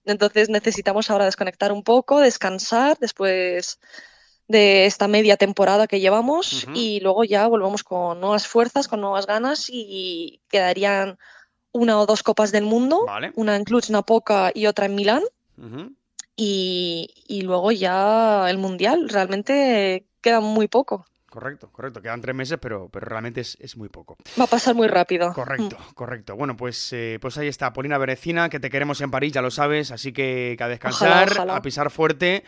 entonces 0.07 0.49
necesitamos 0.49 1.11
ahora 1.11 1.27
desconectar 1.27 1.73
un 1.73 1.83
poco, 1.83 2.21
descansar 2.21 2.97
después 3.01 3.79
de 4.53 4.87
esta 4.87 5.09
media 5.09 5.37
temporada 5.37 5.89
que 5.89 5.99
llevamos 5.99 6.67
y 6.75 7.01
luego 7.01 7.25
ya 7.25 7.49
volvemos 7.49 7.83
con 7.83 8.21
nuevas 8.21 8.47
fuerzas, 8.47 8.87
con 8.87 9.01
nuevas 9.01 9.27
ganas 9.27 9.67
y 9.69 10.41
quedarían 10.49 11.19
una 11.73 11.99
o 11.99 12.07
dos 12.07 12.23
copas 12.23 12.53
del 12.53 12.65
mundo, 12.65 13.05
Vale. 13.07 13.33
una 13.35 13.57
en 13.57 13.65
Cluj-Napoca 13.65 14.53
y 14.55 14.67
otra 14.67 14.87
en 14.87 14.95
Milán 14.95 15.23
y, 16.37 17.11
y 17.27 17.43
luego 17.43 17.73
ya 17.73 18.49
el 18.49 18.59
mundial. 18.59 19.09
Realmente 19.09 20.07
queda 20.21 20.41
muy 20.41 20.69
poco. 20.69 21.07
Correcto, 21.33 21.71
correcto. 21.73 22.03
Quedan 22.03 22.21
tres 22.21 22.37
meses, 22.37 22.59
pero, 22.61 22.91
pero 22.93 23.07
realmente 23.07 23.41
es, 23.41 23.77
muy 23.79 23.89
poco. 23.89 24.19
Va 24.39 24.45
a 24.45 24.47
pasar 24.47 24.75
muy 24.75 24.87
rápido. 24.87 25.33
Correcto, 25.33 25.79
mm. 25.79 25.95
correcto. 25.95 26.37
Bueno, 26.37 26.59
pues, 26.59 26.93
eh, 26.93 27.17
pues 27.23 27.39
ahí 27.39 27.49
está, 27.49 27.73
Polina 27.73 27.97
Berecina, 27.97 28.51
que 28.51 28.61
te 28.61 28.69
queremos 28.69 29.01
en 29.01 29.11
París, 29.11 29.33
ya 29.33 29.41
lo 29.41 29.51
sabes, 29.51 29.93
así 29.93 30.13
que, 30.13 30.59
a 30.61 30.69
descansar, 30.69 31.49
a 31.49 31.63
pisar 31.63 31.91
fuerte. 31.91 32.45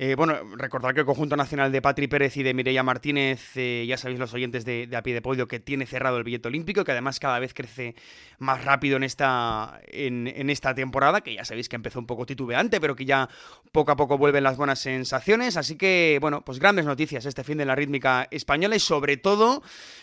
Eh, 0.00 0.14
bueno, 0.14 0.36
recordar 0.56 0.94
que 0.94 1.00
el 1.00 1.06
Conjunto 1.06 1.34
Nacional 1.34 1.72
de 1.72 1.82
Patri 1.82 2.06
Pérez 2.06 2.36
y 2.36 2.44
de 2.44 2.54
Mireia 2.54 2.84
Martínez, 2.84 3.56
eh, 3.56 3.84
ya 3.88 3.96
sabéis 3.96 4.20
los 4.20 4.32
oyentes 4.32 4.64
de, 4.64 4.88
A 4.96 5.02
Pie 5.02 5.12
de 5.12 5.20
Podio, 5.20 5.48
que 5.48 5.58
tiene 5.58 5.86
cerrado 5.86 6.18
el 6.18 6.22
billete 6.22 6.46
olímpico, 6.46 6.84
que 6.84 6.92
además 6.92 7.18
cada 7.18 7.40
vez 7.40 7.52
crece 7.52 7.96
más 8.38 8.64
rápido 8.64 8.96
en 8.96 9.02
esta, 9.02 9.80
en, 9.88 10.28
en 10.28 10.50
esta 10.50 10.72
temporada, 10.72 11.22
que 11.22 11.34
ya 11.34 11.44
sabéis 11.44 11.68
que 11.68 11.74
empezó 11.74 11.98
un 11.98 12.06
poco 12.06 12.26
titubeante, 12.26 12.80
pero 12.80 12.94
que 12.94 13.04
ya 13.04 13.28
poco 13.72 13.90
a 13.90 13.96
poco 13.96 14.16
vuelven 14.16 14.44
las 14.44 14.56
buenas 14.56 14.78
sensaciones. 14.78 15.56
Así 15.56 15.76
que, 15.76 16.18
bueno, 16.20 16.44
pues 16.44 16.60
grandes 16.60 16.84
noticias 16.84 17.26
este 17.26 17.42
fin 17.42 17.58
de 17.58 17.64
la 17.64 17.74
rítmica 17.74 18.27
española 18.30 18.76
y 18.76 18.80
sobre 18.80 19.16
todo 19.16 19.62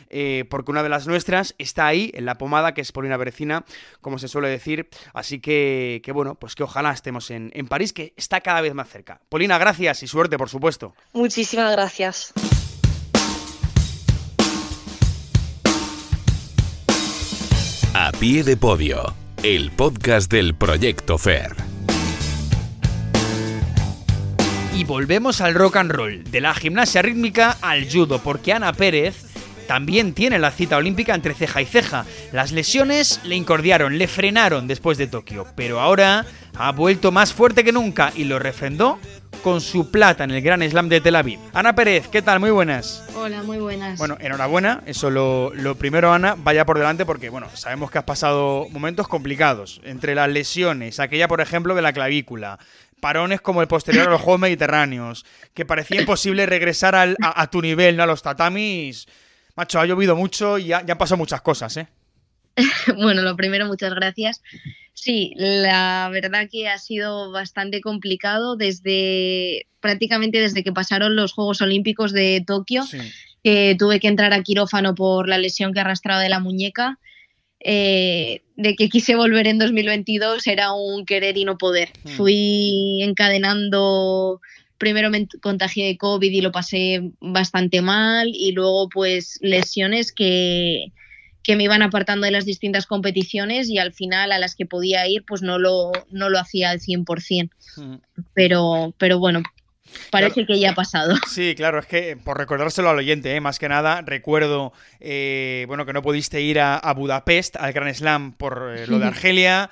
eh, 0.10 0.46
porque 0.50 0.72
una 0.72 0.84
de 0.84 0.90
las 0.90 1.08
nuestras 1.08 1.56
está 1.58 1.88
ahí, 1.88 2.12
en 2.14 2.26
la 2.26 2.38
pomada, 2.38 2.74
que 2.74 2.82
es 2.82 2.92
Polina 2.92 3.18
Berecina, 3.18 3.66
como 4.02 4.20
se 4.20 4.28
suele 4.28 4.50
decir. 4.50 4.90
Así 5.14 5.40
que, 5.40 6.02
que 6.04 6.12
bueno, 6.12 6.36
pues 6.36 6.56
que 6.56 6.64
ojalá 6.64 6.92
estemos 6.92 7.32
en, 7.32 7.52
en 7.54 7.68
París, 7.68 7.94
que 7.94 8.14
está 8.18 8.42
cada 8.42 8.62
vez 8.62 8.74
más 8.74 8.90
cerca. 8.90 9.22
Polina, 9.30 9.58
gracias 9.58 10.04
y 10.04 10.08
suerte, 10.08 10.38
por 10.38 10.50
supuesto. 10.50 10.94
Muchísimas 11.14 11.72
gracias. 11.72 12.34
A 17.94 18.12
pie 18.12 18.44
de 18.44 18.58
podio, 18.58 19.16
el 19.42 19.72
podcast 19.72 20.30
del 20.30 20.54
Proyecto 20.54 21.18
Fair. 21.18 21.75
Y 24.76 24.84
volvemos 24.84 25.40
al 25.40 25.54
rock 25.54 25.78
and 25.78 25.90
roll, 25.90 26.22
de 26.26 26.42
la 26.42 26.54
gimnasia 26.54 27.02
rítmica 27.02 27.58
al 27.62 27.90
judo, 27.90 28.20
porque 28.20 28.52
Ana 28.52 28.74
Pérez 28.74 29.24
también 29.68 30.14
tiene 30.14 30.38
la 30.38 30.52
cita 30.52 30.76
olímpica 30.76 31.16
entre 31.16 31.34
ceja 31.34 31.62
y 31.62 31.66
ceja. 31.66 32.06
Las 32.34 32.52
lesiones 32.52 33.22
le 33.24 33.36
incordiaron, 33.36 33.98
le 33.98 34.10
frenaron 34.10 34.68
después 34.68 34.98
de 34.98 35.08
Tokio, 35.08 35.48
pero 35.56 35.80
ahora 35.80 36.26
ha 36.58 36.74
vuelto 36.74 37.14
más 37.14 37.34
fuerte 37.34 37.64
que 37.64 37.72
nunca 37.72 38.12
y 38.18 38.26
lo 38.26 38.38
refrendó 38.38 39.00
con 39.44 39.62
su 39.62 39.92
plata 39.92 40.24
en 40.24 40.32
el 40.32 40.42
Gran 40.42 40.68
Slam 40.68 40.90
de 40.90 41.02
Tel 41.02 41.16
Aviv. 41.16 41.40
Ana 41.54 41.74
Pérez, 41.76 42.08
¿qué 42.08 42.22
tal? 42.22 42.40
Muy 42.40 42.52
buenas. 42.52 43.04
Hola, 43.16 43.44
muy 43.44 43.60
buenas. 43.60 43.98
Bueno, 43.98 44.18
enhorabuena. 44.20 44.82
Eso 44.86 45.10
lo, 45.10 45.54
lo, 45.54 45.76
primero, 45.76 46.12
Ana, 46.12 46.36
vaya 46.36 46.66
por 46.66 46.78
delante 46.78 47.06
porque, 47.06 47.30
bueno, 47.30 47.48
sabemos 47.54 47.92
que 47.92 48.00
has 48.00 48.04
pasado 48.04 48.68
momentos 48.72 49.08
complicados. 49.08 49.82
Entre 49.84 50.16
las 50.16 50.30
lesiones, 50.30 51.00
aquella, 51.00 51.28
por 51.28 51.42
ejemplo, 51.42 51.76
de 51.76 51.82
la 51.82 51.94
clavícula, 51.94 52.60
parones 53.00 53.42
como 53.42 53.62
el 53.62 53.68
posterior 53.68 54.08
a 54.08 54.12
los 54.12 54.22
Juegos 54.22 54.42
Mediterráneos, 54.42 55.26
que 55.54 55.66
parecía 55.66 56.00
imposible 56.00 56.46
regresar 56.46 56.96
al, 56.96 57.16
a, 57.22 57.50
tu 57.50 57.62
nivel, 57.62 57.98
¿no? 57.98 58.04
A 58.04 58.08
los 58.08 58.22
tatamis. 58.22 59.08
Macho, 59.56 59.80
ha 59.80 59.86
llovido 59.86 60.16
mucho 60.16 60.58
y 60.58 60.66
ya, 60.68 60.86
ya 60.86 60.94
han 60.94 60.98
pasado 60.98 61.18
muchas 61.18 61.42
cosas, 61.42 61.78
¿eh? 61.78 61.88
bueno, 62.98 63.22
lo 63.22 63.36
primero, 63.36 63.66
muchas 63.66 63.94
gracias. 63.94 64.42
Sí, 64.94 65.34
la 65.36 66.10
verdad 66.12 66.48
que 66.50 66.70
ha 66.70 66.78
sido 66.78 67.32
bastante 67.32 67.82
complicado 67.82 68.56
desde 68.56 69.68
prácticamente 69.82 70.40
desde 70.40 70.64
que 70.64 70.72
pasaron 70.72 71.16
los 71.16 71.34
Juegos 71.34 71.62
Olímpicos 71.62 72.12
de 72.12 72.44
Tokio, 72.46 72.84
que 73.44 73.76
tuve 73.78 74.00
que 74.00 74.08
entrar 74.08 74.34
a 74.34 74.42
quirófano 74.42 74.96
por 74.96 75.28
la 75.28 75.38
lesión 75.38 75.74
que 75.74 75.82
arrastraba 75.82 76.22
de 76.22 76.30
la 76.30 76.40
muñeca. 76.40 76.98
Eh, 77.68 78.44
de 78.58 78.76
que 78.76 78.90
quise 78.90 79.16
volver 79.16 79.48
en 79.48 79.58
2022 79.58 80.46
era 80.46 80.72
un 80.74 81.04
querer 81.04 81.36
y 81.36 81.46
no 81.46 81.58
poder. 81.58 81.90
Hmm. 82.04 82.10
Fui 82.10 83.02
encadenando, 83.02 84.40
primero 84.78 85.10
me 85.10 85.28
contagié 85.42 85.88
de 85.88 85.98
COVID 85.98 86.32
y 86.32 86.42
lo 86.42 86.52
pasé 86.52 87.10
bastante 87.20 87.82
mal 87.82 88.30
y 88.32 88.52
luego 88.52 88.88
pues 88.90 89.40
lesiones 89.42 90.12
que, 90.12 90.92
que 91.42 91.56
me 91.56 91.64
iban 91.64 91.82
apartando 91.82 92.26
de 92.26 92.32
las 92.32 92.46
distintas 92.46 92.86
competiciones 92.86 93.68
y 93.68 93.80
al 93.80 93.94
final 93.94 94.32
a 94.32 94.38
las 94.38 94.54
que 94.56 94.68
podía 94.68 95.08
ir 95.08 95.26
pues 95.26 95.42
no 95.42 95.58
lo, 95.58 95.92
no 96.12 96.30
lo 96.30 96.38
hacía 96.38 96.70
al 96.70 96.80
100%. 96.80 97.50
Pero, 98.36 98.94
pero 99.00 99.18
bueno, 99.18 99.42
Parece 100.12 100.46
que 100.46 100.60
ya 100.60 100.72
ha 100.72 100.76
pasado. 100.76 101.16
Sí, 101.36 101.54
claro, 101.56 101.80
es 101.80 101.86
que 101.86 102.16
por 102.16 102.38
recordárselo 102.38 102.90
al 102.90 102.98
oyente, 102.98 103.36
¿eh? 103.36 103.42
más 103.42 103.60
que 103.60 103.68
nada, 103.68 104.02
recuerdo 104.02 104.72
eh, 105.02 105.66
bueno, 105.68 105.86
que 105.86 105.92
no 105.92 106.02
pudiste 106.02 106.42
ir 106.42 106.60
a, 106.60 106.94
Budapest, 106.96 107.58
al 107.58 107.74
Gran 107.74 107.94
Slam, 107.94 108.32
por 108.32 108.74
eh, 108.76 108.88
lo 108.88 109.00
de 109.00 109.06
Argelia. 109.06 109.70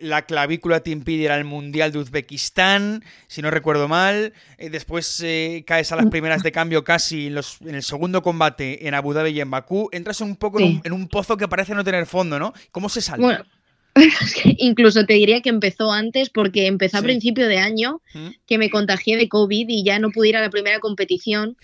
la 0.00 0.22
clavícula 0.22 0.80
te 0.80 0.90
impide 0.90 1.24
ir 1.24 1.30
al 1.30 1.44
Mundial 1.44 1.92
de 1.92 1.98
Uzbekistán, 1.98 3.04
si 3.26 3.42
no 3.42 3.50
recuerdo 3.50 3.88
mal. 3.88 4.32
después 4.58 5.22
caes 5.66 5.92
a 5.92 5.96
las 5.96 6.06
primeras 6.06 6.42
de 6.42 6.52
cambio 6.52 6.82
casi 6.82 7.26
en, 7.26 7.34
los, 7.34 7.60
en, 7.60 7.74
el 7.74 7.82
segundo 7.82 8.22
combate 8.22 8.88
en 8.88 8.94
Abu 8.94 9.12
Dhabi 9.12 9.30
y 9.30 9.40
en 9.40 9.50
Bakú. 9.50 9.90
Entras 9.92 10.20
un 10.22 10.36
poco 10.36 10.60
en, 10.60 10.92
un, 10.92 11.08
pozo 11.08 11.36
que 11.36 11.48
parece 11.48 11.74
no 11.74 11.84
tener 11.84 12.06
fondo, 12.06 12.38
¿no? 12.38 12.54
¿Cómo 12.70 12.88
se 12.88 13.02
sale? 13.02 13.42
Incluso 14.58 15.04
te 15.04 15.14
diría 15.14 15.42
que 15.42 15.50
empezó 15.50 15.92
antes 15.92 16.30
porque 16.30 16.66
empezó 16.66 16.98
a 16.98 17.02
principio 17.02 17.46
de 17.46 17.58
año 17.58 18.00
que 18.46 18.58
me 18.58 18.70
contagié 18.70 19.16
de 19.16 19.28
COVID 19.28 19.68
y 19.68 19.84
ya 19.84 19.98
no 19.98 20.10
pude 20.10 20.30
ir 20.30 20.36
a 20.36 20.40
la 20.40 20.50
primera 20.50 20.80
competición. 20.80 21.56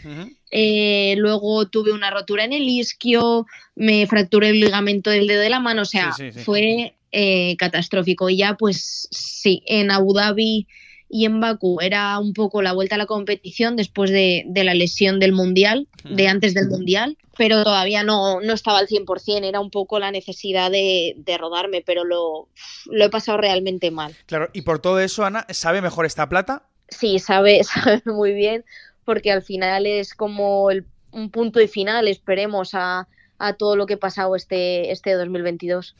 Eh, 0.51 1.15
luego 1.17 1.69
tuve 1.69 1.93
una 1.93 2.11
rotura 2.11 2.45
en 2.45 2.53
el 2.53 2.69
isquio, 2.69 3.47
me 3.75 4.07
fracturé 4.07 4.51
el 4.51 4.61
ligamento 4.61 5.11
del 5.11 5.27
dedo 5.27 5.41
de 5.41 5.51
la 5.51 5.61
mano, 5.61 5.83
o 5.83 5.87
sea, 5.87 6.15
fue 6.45 6.95
eh, 7.13 7.57
catastrófico. 7.57 8.29
Y 8.29 8.37
ya 8.39 8.57
pues 8.57 9.09
sí, 9.11 9.63
en 9.67 9.91
Abu 9.91 10.13
Dhabi 10.13 10.67
y 11.09 11.25
en 11.25 11.41
Bakú 11.41 11.79
era 11.81 12.19
un 12.19 12.35
poco 12.35 12.61
la 12.63 12.73
vuelta 12.73 12.97
a 12.97 12.99
la 12.99 13.07
competición 13.07 13.77
después 13.77 14.11
de, 14.11 14.45
la 14.55 14.75
lesión 14.75 15.19
del 15.19 15.33
Mundial, 15.33 15.89
de 16.05 16.29
antes 16.29 16.55
del 16.55 16.69
Mundial, 16.69 17.17
pero 17.37 17.65
todavía 17.65 18.03
no, 18.03 18.41
no 18.41 18.53
estaba 18.53 18.79
al 18.79 18.89
100%, 18.89 19.45
era 19.45 19.61
un 19.61 19.71
poco 19.71 19.99
la 19.99 20.11
necesidad 20.11 20.71
de, 20.71 21.15
rodarme, 21.39 21.83
pero 21.85 22.05
lo, 22.05 22.49
lo, 22.87 23.05
he 23.05 23.11
pasado 23.11 23.39
realmente 23.39 23.91
mal. 23.91 24.15
Claro, 24.27 24.51
y 24.53 24.63
por 24.63 24.81
todo 24.81 25.01
eso, 25.01 25.25
Ana, 25.25 25.47
¿sabe 25.51 25.81
mejor 25.81 26.05
esta 26.05 26.29
plata? 26.29 26.65
Sí, 26.89 27.19
sabe, 27.19 27.63
sabe 27.65 28.03
muy 28.05 28.33
bien, 28.35 28.65
porque 29.05 29.33
al 29.33 29.43
final 29.43 29.87
es 29.87 30.15
como 30.15 30.69
un 31.11 31.31
punto 31.31 31.61
y 31.61 31.69
final, 31.69 32.09
esperemos, 32.09 32.71
a, 32.75 33.09
a 33.39 33.53
todo 33.53 33.77
lo 33.77 33.87
que 33.87 33.95
ha 33.95 33.99
pasado 33.99 34.35
este, 34.37 34.91
este 34.91 35.13
2022. 35.13 35.95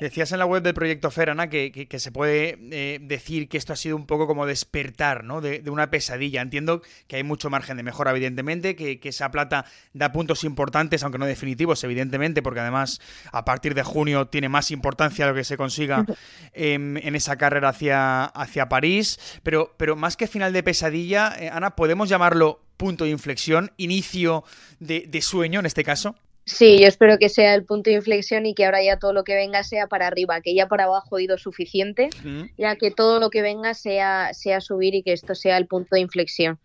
Decías 0.00 0.32
en 0.32 0.38
la 0.40 0.46
web 0.46 0.62
del 0.62 0.74
proyecto 0.74 1.10
Ferana 1.10 1.48
que, 1.48 1.70
que, 1.70 1.98
se 1.98 2.10
puede 2.10 2.58
eh, 2.72 2.98
decir 3.00 3.48
que 3.48 3.56
esto 3.56 3.72
ha 3.72 3.76
sido 3.76 3.96
un 3.96 4.06
poco 4.06 4.26
como 4.26 4.46
despertar 4.46 5.24
¿no? 5.24 5.40
de, 5.40 5.62
una 5.70 5.90
pesadilla. 5.90 6.42
Entiendo 6.42 6.82
que 7.06 7.16
hay 7.16 7.22
mucho 7.22 7.50
margen 7.50 7.76
de 7.76 7.82
mejora, 7.82 8.10
evidentemente, 8.10 8.74
que, 8.74 9.00
esa 9.06 9.30
plata 9.30 9.64
da 9.92 10.10
puntos 10.10 10.42
importantes, 10.42 11.04
aunque 11.04 11.18
no 11.18 11.26
definitivos, 11.26 11.84
evidentemente, 11.84 12.42
porque 12.42 12.58
además 12.58 13.00
a 13.30 13.44
partir 13.44 13.74
de 13.74 13.84
junio 13.84 14.26
tiene 14.26 14.48
más 14.48 14.72
importancia 14.72 15.28
lo 15.28 15.34
que 15.34 15.44
se 15.44 15.56
consiga 15.56 16.04
en, 16.52 17.14
esa 17.14 17.36
carrera 17.36 17.68
hacia, 17.68 18.24
hacia 18.24 18.68
París. 18.68 19.20
Pero, 19.44 19.74
pero 19.76 19.94
más 19.94 20.16
que 20.16 20.26
final 20.26 20.52
de 20.52 20.64
pesadilla, 20.64 21.36
eh, 21.38 21.48
Ana, 21.48 21.76
¿podemos 21.76 22.08
llamarlo 22.08 22.60
punto 22.76 23.04
de 23.04 23.10
inflexión, 23.10 23.72
inicio 23.76 24.42
de, 24.80 25.06
de 25.06 25.22
sueño 25.22 25.60
en 25.60 25.66
este 25.66 25.84
caso? 25.84 26.16
Sí, 26.46 26.78
yo 26.78 26.86
espero 26.86 27.18
que 27.18 27.28
sea 27.28 27.54
el 27.56 27.64
punto 27.64 27.90
de 27.90 27.96
inflexión 27.96 28.46
y 28.46 28.54
que 28.54 28.64
ahora 28.64 28.80
ya 28.80 29.00
todo 29.00 29.12
lo 29.12 29.24
que 29.24 29.34
venga 29.34 29.64
sea 29.64 29.88
para 29.88 30.06
arriba, 30.06 30.40
que 30.40 30.54
ya 30.54 30.68
para 30.68 30.84
abajo 30.84 31.18
he 31.18 31.24
ido 31.24 31.38
suficiente, 31.38 32.08
ya 32.56 32.76
que 32.76 32.92
todo 32.92 33.18
lo 33.18 33.30
que 33.30 33.42
venga 33.42 33.74
sea, 33.74 34.32
sea 34.32 34.60
subir 34.60 34.94
y 34.94 35.02
que 35.02 35.12
esto 35.12 35.34
sea 35.34 35.56
el 35.56 35.66
punto 35.66 35.96
de 35.96 36.00
inflexión. 36.00 36.60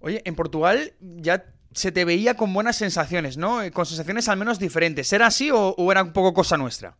Oye, 0.00 0.22
en 0.24 0.36
Portugal 0.36 0.92
ya 1.00 1.44
se 1.72 1.90
te 1.90 2.04
veía 2.04 2.34
con 2.34 2.54
buenas 2.54 2.76
sensaciones, 2.76 3.36
¿no? 3.36 3.60
Eh, 3.60 3.72
con 3.72 3.86
sensaciones 3.86 4.28
al 4.28 4.38
menos 4.38 4.60
diferentes. 4.60 5.12
¿Era 5.12 5.26
así 5.26 5.50
o, 5.52 5.74
era 5.90 6.04
un 6.04 6.12
poco 6.12 6.32
cosa 6.32 6.56
nuestra? 6.56 6.96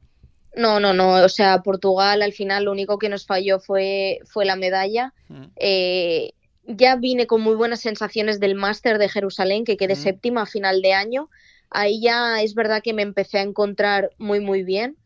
No, 0.57 0.81
no, 0.81 0.93
no. 0.93 1.25
O 1.25 1.29
sea, 1.29 1.63
Portugal 1.63 2.23
al 2.23 2.33
final 2.33 2.65
lo 2.65 2.73
único 2.73 2.99
que 2.99 3.09
nos 3.09 3.27
falló 3.27 3.61
fue, 3.61 4.19
fue 4.25 4.45
la 4.45 4.57
medalla. 4.57 5.15
Eh, 5.55 6.33
ya 6.65 6.97
vine 6.97 7.29
con 7.29 7.43
muy 7.43 7.55
buenas 7.55 7.81
sensaciones 7.81 8.41
del 8.41 8.57
máster 8.57 8.99
de 8.99 9.09
Jerusalén, 9.09 9.65
que 9.65 9.77
quedé 9.77 9.95
séptima 9.95 10.43
a 10.43 10.47
final 10.47 10.83
de 10.83 10.95
año 10.95 11.29
ahí 11.71 12.01
ya 12.01 12.43
es 12.43 12.55
verdad 12.55 12.83
que 12.83 12.95
me 12.95 13.03
empecé 13.03 13.39
a 13.39 13.43
encontrar 13.43 14.11
muy, 14.19 14.41
muy 14.41 14.63
bien 14.63 14.97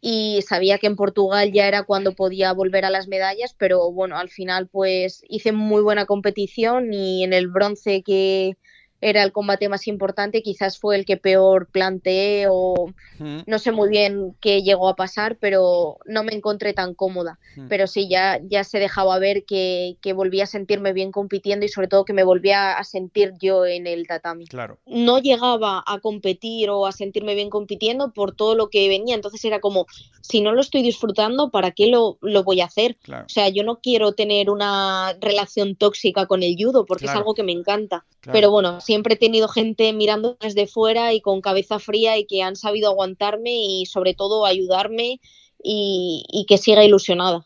y 0.00 0.42
sabía 0.46 0.78
que 0.78 0.86
en 0.86 0.96
Portugal 0.96 1.52
ya 1.52 1.66
era 1.68 1.82
cuando 1.84 2.14
podía 2.14 2.52
volver 2.52 2.84
a 2.84 2.90
las 2.90 3.08
medallas, 3.08 3.54
pero 3.58 3.90
bueno, 3.92 4.16
al 4.18 4.28
final 4.30 4.68
pues 4.68 5.22
hice 5.28 5.52
muy 5.52 5.82
buena 5.82 6.06
competición 6.06 6.92
y 6.92 7.24
en 7.24 7.32
el 7.32 7.48
bronce 7.48 8.02
que, 8.02 8.56
era 9.00 9.22
el 9.22 9.32
combate 9.32 9.68
más 9.68 9.86
importante, 9.86 10.42
quizás 10.42 10.78
fue 10.78 10.96
el 10.96 11.04
que 11.04 11.16
peor 11.16 11.68
planteé 11.70 12.46
o 12.50 12.92
no 13.18 13.58
sé 13.58 13.72
muy 13.72 13.88
bien 13.88 14.36
qué 14.40 14.62
llegó 14.62 14.88
a 14.88 14.96
pasar, 14.96 15.36
pero 15.40 15.98
no 16.06 16.22
me 16.24 16.34
encontré 16.34 16.72
tan 16.72 16.94
cómoda. 16.94 17.38
Pero 17.68 17.86
sí, 17.86 18.08
ya, 18.08 18.40
ya 18.44 18.62
se 18.64 18.78
dejaba 18.78 19.18
ver 19.18 19.44
que, 19.44 19.96
que 20.00 20.12
volvía 20.12 20.44
a 20.44 20.46
sentirme 20.46 20.92
bien 20.92 21.10
compitiendo 21.10 21.66
y 21.66 21.68
sobre 21.68 21.88
todo 21.88 22.04
que 22.04 22.12
me 22.12 22.22
volvía 22.22 22.72
a 22.72 22.84
sentir 22.84 23.34
yo 23.40 23.66
en 23.66 23.86
el 23.86 24.06
tatami. 24.06 24.46
Claro. 24.46 24.78
No 24.86 25.18
llegaba 25.18 25.82
a 25.86 25.98
competir 26.00 26.70
o 26.70 26.86
a 26.86 26.92
sentirme 26.92 27.34
bien 27.34 27.50
compitiendo 27.50 28.12
por 28.12 28.34
todo 28.34 28.54
lo 28.54 28.68
que 28.68 28.88
venía, 28.88 29.14
entonces 29.14 29.44
era 29.44 29.60
como, 29.60 29.86
si 30.20 30.40
no 30.40 30.52
lo 30.52 30.60
estoy 30.60 30.82
disfrutando, 30.82 31.50
¿para 31.50 31.72
qué 31.72 31.88
lo, 31.88 32.18
lo 32.20 32.44
voy 32.44 32.60
a 32.60 32.66
hacer? 32.66 32.96
O 33.08 33.28
sea, 33.28 33.48
yo 33.48 33.64
no 33.64 33.80
quiero 33.80 34.12
tener 34.12 34.50
una 34.50 35.14
relación 35.20 35.76
tóxica 35.76 36.26
con 36.26 36.42
el 36.42 36.56
judo 36.58 36.86
porque 36.86 37.06
es 37.06 37.10
algo 37.12 37.34
que 37.34 37.42
me 37.42 37.52
encanta. 37.52 38.04
Pero 38.32 38.50
bueno, 38.50 38.80
siempre 38.88 39.16
he 39.16 39.18
tenido 39.18 39.48
gente 39.48 39.92
mirando 39.92 40.38
desde 40.40 40.66
fuera 40.66 41.12
y 41.12 41.20
con 41.20 41.42
cabeza 41.42 41.78
fría 41.78 42.16
y 42.16 42.24
que 42.24 42.42
han 42.42 42.56
sabido 42.56 42.88
aguantarme 42.88 43.54
y 43.54 43.84
sobre 43.84 44.14
todo 44.14 44.46
ayudarme 44.46 45.20
y, 45.62 46.24
y 46.30 46.46
que 46.46 46.56
siga 46.56 46.82
ilusionada. 46.86 47.44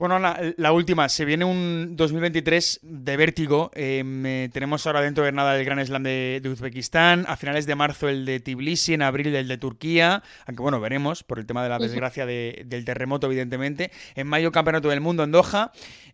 Bueno, 0.00 0.18
la, 0.18 0.72
última, 0.72 1.10
se 1.10 1.26
viene 1.26 1.44
un 1.44 1.94
2023 1.94 2.80
de 2.82 3.16
vértigo. 3.18 3.70
Em, 3.74 4.24
eh, 4.24 4.48
tenemos 4.50 4.86
ahora 4.86 5.02
dentro 5.02 5.24
de 5.24 5.32
nada 5.32 5.54
el 5.58 5.62
Gran 5.66 5.84
Slam 5.84 6.02
de, 6.02 6.40
Uzbekistán, 6.42 7.26
a 7.28 7.36
finales 7.36 7.66
de 7.66 7.74
marzo 7.74 8.08
el 8.08 8.24
de 8.24 8.40
Tbilisi, 8.40 8.94
en 8.94 9.02
abril 9.02 9.34
el 9.36 9.46
de 9.46 9.58
Turquía, 9.58 10.22
aunque 10.46 10.62
bueno, 10.62 10.80
veremos 10.80 11.22
por 11.22 11.38
el 11.38 11.44
tema 11.44 11.62
de 11.62 11.68
la 11.68 11.78
desgracia 11.78 12.24
del 12.24 12.84
terremoto, 12.86 13.26
evidentemente. 13.26 13.90
En 14.14 14.26
mayo, 14.26 14.50
Campeonato 14.52 14.88
del 14.88 15.02
Mundo 15.02 15.22
en 15.22 15.32
Doha. 15.32 15.70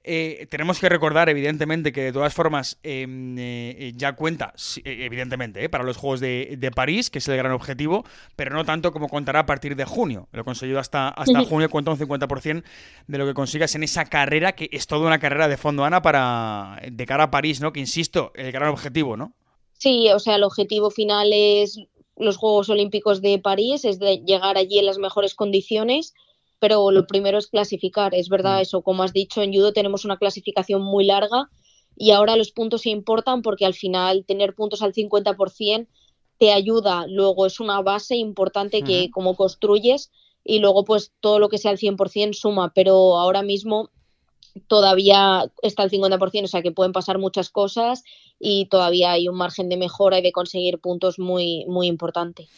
Eh, 0.08 0.46
tenemos 0.50 0.80
que 0.80 0.88
recordar, 0.88 1.28
evidentemente, 1.28 1.92
que 1.92 2.00
de 2.02 2.12
todas 2.12 2.34
formas 2.34 2.78
em, 2.82 3.36
eh, 3.38 3.92
ya 3.96 4.14
cuenta, 4.14 4.52
evidentemente, 4.84 5.68
para 5.68 5.84
los 5.84 5.96
Juegos 5.96 6.18
de, 6.18 6.72
París, 6.74 7.10
que 7.10 7.18
es 7.18 7.28
el 7.28 7.36
gran 7.36 7.52
objetivo, 7.52 8.04
pero 8.34 8.52
no 8.54 8.64
tanto 8.64 8.92
como 8.92 9.08
contará 9.08 9.40
a 9.40 9.46
partir 9.46 9.76
de 9.76 9.84
junio. 9.84 10.28
Lo 10.32 10.44
conseguido 10.44 10.80
hasta, 10.80 11.08
hasta 11.08 11.44
junio, 11.44 11.70
cuenta 11.70 11.92
un 11.92 11.98
50% 11.98 12.64
de 13.06 13.18
lo 13.18 13.26
que 13.26 13.34
consigas 13.34 13.75
en 13.76 13.84
esa 13.84 14.04
carrera 14.06 14.56
que 14.56 14.68
es 14.72 14.86
toda 14.86 15.06
una 15.06 15.18
carrera 15.18 15.48
de 15.48 15.56
fondo, 15.56 15.84
Ana, 15.84 16.02
para 16.02 16.80
de 16.90 17.06
cara 17.06 17.24
a 17.24 17.30
París, 17.30 17.60
¿no? 17.60 17.72
Que 17.72 17.80
insisto, 17.80 18.32
el 18.34 18.50
gran 18.50 18.70
objetivo, 18.70 19.16
¿no? 19.16 19.34
Sí, 19.72 20.08
o 20.10 20.18
sea, 20.18 20.36
el 20.36 20.42
objetivo 20.42 20.90
final 20.90 21.30
es 21.32 21.78
los 22.16 22.36
Juegos 22.36 22.70
Olímpicos 22.70 23.20
de 23.20 23.38
París, 23.38 23.84
es 23.84 23.98
de 23.98 24.18
llegar 24.26 24.56
allí 24.56 24.78
en 24.78 24.86
las 24.86 24.98
mejores 24.98 25.34
condiciones, 25.34 26.14
pero 26.58 26.90
lo 26.90 27.06
primero 27.06 27.38
es 27.38 27.46
clasificar. 27.46 28.14
Es 28.14 28.28
verdad 28.28 28.58
mm. 28.58 28.62
eso, 28.62 28.82
como 28.82 29.02
has 29.02 29.12
dicho, 29.12 29.42
en 29.42 29.52
judo 29.52 29.72
tenemos 29.72 30.04
una 30.04 30.16
clasificación 30.16 30.82
muy 30.82 31.04
larga 31.04 31.50
y 31.96 32.10
ahora 32.10 32.36
los 32.36 32.52
puntos 32.52 32.82
se 32.82 32.90
importan 32.90 33.42
porque 33.42 33.66
al 33.66 33.74
final 33.74 34.24
tener 34.26 34.54
puntos 34.54 34.82
al 34.82 34.92
50% 34.92 35.86
te 36.38 36.52
ayuda, 36.52 37.06
luego 37.08 37.46
es 37.46 37.60
una 37.60 37.80
base 37.80 38.16
importante 38.16 38.82
que 38.82 39.10
como 39.10 39.36
construyes 39.36 40.10
y 40.46 40.60
luego 40.60 40.84
pues 40.84 41.12
todo 41.20 41.38
lo 41.38 41.48
que 41.48 41.58
sea 41.58 41.72
al 41.72 41.78
100% 41.78 42.34
suma, 42.34 42.72
pero 42.72 43.18
ahora 43.18 43.42
mismo 43.42 43.90
todavía 44.68 45.50
está 45.62 45.82
al 45.82 45.90
50%, 45.90 46.44
o 46.44 46.46
sea 46.46 46.62
que 46.62 46.72
pueden 46.72 46.92
pasar 46.92 47.18
muchas 47.18 47.50
cosas 47.50 48.04
y 48.38 48.66
todavía 48.66 49.12
hay 49.12 49.28
un 49.28 49.36
margen 49.36 49.68
de 49.68 49.76
mejora 49.76 50.18
y 50.18 50.22
de 50.22 50.32
conseguir 50.32 50.78
puntos 50.78 51.18
muy, 51.18 51.64
muy 51.66 51.88
importante. 51.88 52.48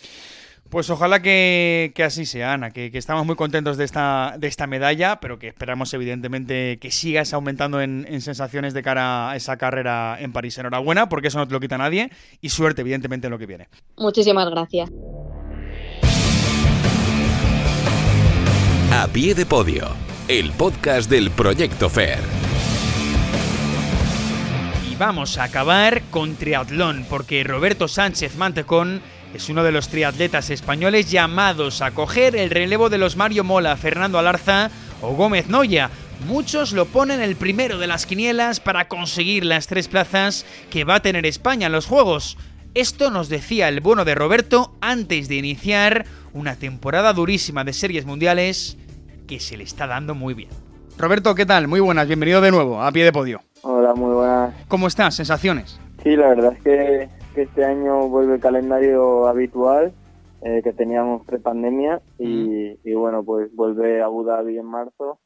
Pues 0.69 0.91
ojalá 0.91 1.23
que, 1.23 1.95
así 2.05 2.27
sea, 2.27 2.53
Ana, 2.53 2.71
que, 2.71 2.91
estamos 2.93 3.25
muy 3.25 3.37
contentos 3.37 3.79
de 3.79 3.85
esta, 3.85 4.35
de 4.39 4.49
esta 4.49 4.67
medalla, 4.67 5.19
pero 5.19 5.39
que 5.39 5.49
esperamos 5.49 5.95
evidentemente 5.95 6.79
que 6.79 6.91
sigas 6.91 7.33
aumentando 7.33 7.81
en, 7.81 8.07
en, 8.07 8.21
sensaciones 8.21 8.75
de 8.75 8.83
cara 8.83 9.31
a 9.31 9.37
esa 9.37 9.57
carrera 9.57 10.19
en 10.21 10.35
París. 10.35 10.59
Enhorabuena, 10.59 11.09
porque 11.09 11.29
eso 11.29 11.39
no 11.39 11.49
te 11.49 11.55
lo 11.55 11.61
quita 11.61 11.79
nadie, 11.79 12.11
y 12.43 12.51
suerte 12.51 12.83
evidentemente 12.83 13.29
en 13.29 13.31
lo 13.31 13.39
que 13.39 13.47
viene. 13.47 13.69
Muchísimas 13.97 14.51
gracias. 14.51 14.91
A 19.01 19.07
pie 19.07 19.33
de 19.37 19.47
podio, 19.47 19.87
el 20.27 20.51
podcast 20.51 21.09
del 21.09 21.31
Proyecto 21.31 21.89
FAIR. 21.89 22.19
Y 24.91 24.97
vamos 24.97 25.39
a 25.39 25.45
acabar 25.45 26.03
con 26.11 26.35
triatlón, 26.35 27.07
porque 27.09 27.45
Roberto 27.45 27.87
Sánchez 27.87 28.35
Mantecón 28.35 29.01
es 29.35 29.49
uno 29.51 29.63
de 29.63 29.71
los 29.71 29.89
triatletas 29.89 30.51
españoles 30.51 31.13
llamados 31.13 31.81
a 31.81 31.93
coger 31.93 32.35
el 32.35 32.51
relevo 32.51 32.91
de 32.91 32.99
los 32.99 33.15
Mario 33.15 33.45
Mola, 33.45 33.77
Fernando 33.77 34.19
Alarza 34.19 34.69
o 35.01 35.15
Gómez 35.15 35.47
Noya. 35.47 35.91
Muchos 36.27 36.73
lo 36.73 36.85
ponen 36.87 37.21
el 37.21 37.37
primero 37.37 37.79
de 37.79 37.87
las 37.87 38.05
quinielas 38.05 38.59
para 38.59 38.89
conseguir 38.89 39.45
las 39.45 39.69
tres 39.69 39.87
plazas 39.87 40.45
que 40.71 40.83
va 40.83 40.97
a 40.97 41.03
tener 41.03 41.25
España 41.25 41.67
en 41.67 41.73
los 41.73 41.87
Juegos. 41.87 42.37
Esto 42.75 43.13
nos 43.13 43.29
decía 43.29 43.69
el 43.69 43.81
bueno 43.81 44.05
de 44.05 44.17
Roberto 44.17 44.77
antes 44.81 45.29
de 45.29 45.37
iniciar 45.37 46.05
una 46.33 46.57
temporada 46.57 47.13
durísima 47.13 47.63
de 47.63 47.73
series 47.73 48.05
mundiales 48.05 48.77
que 49.29 49.39
se 49.39 49.57
le 49.57 49.65
está 49.65 49.87
dando 49.87 50.15
muy 50.15 50.33
bien. 50.33 50.49
Roberto, 50.99 51.35
¿qué 51.35 51.45
tal? 51.45 51.69
Muy 51.69 51.81
buenas, 51.81 52.09
bienvenido 52.09 52.41
de 52.41 52.51
nuevo 52.51 52.83
a 52.83 52.91
pie 52.91 53.05
de 53.05 53.13
podio. 53.13 53.41
Hola, 53.63 53.95
muy 53.95 54.15
buenas. 54.15 54.55
¿Cómo 54.69 54.87
estás? 54.87 55.15
¿Sensaciones? 55.15 55.79
Sí, 56.03 56.17
la 56.17 56.29
verdad 56.29 56.55
es 56.55 56.63
que, 56.63 57.09
este 57.41 57.65
año 57.65 58.09
vuelve 58.09 58.35
el 58.35 58.41
calendario 58.41 59.29
habitual 59.29 59.93
eh, 60.43 60.61
que 60.65 60.73
teníamos 60.73 61.25
pre-pandemia 61.25 62.01
y, 62.19 62.93
bueno, 62.95 63.23
pues 63.23 63.55
vuelve 63.55 64.03
a 64.03 64.07
Abu 64.07 64.25
Dhabi 64.25 64.59
en 64.59 64.67
marzo. 64.67 65.21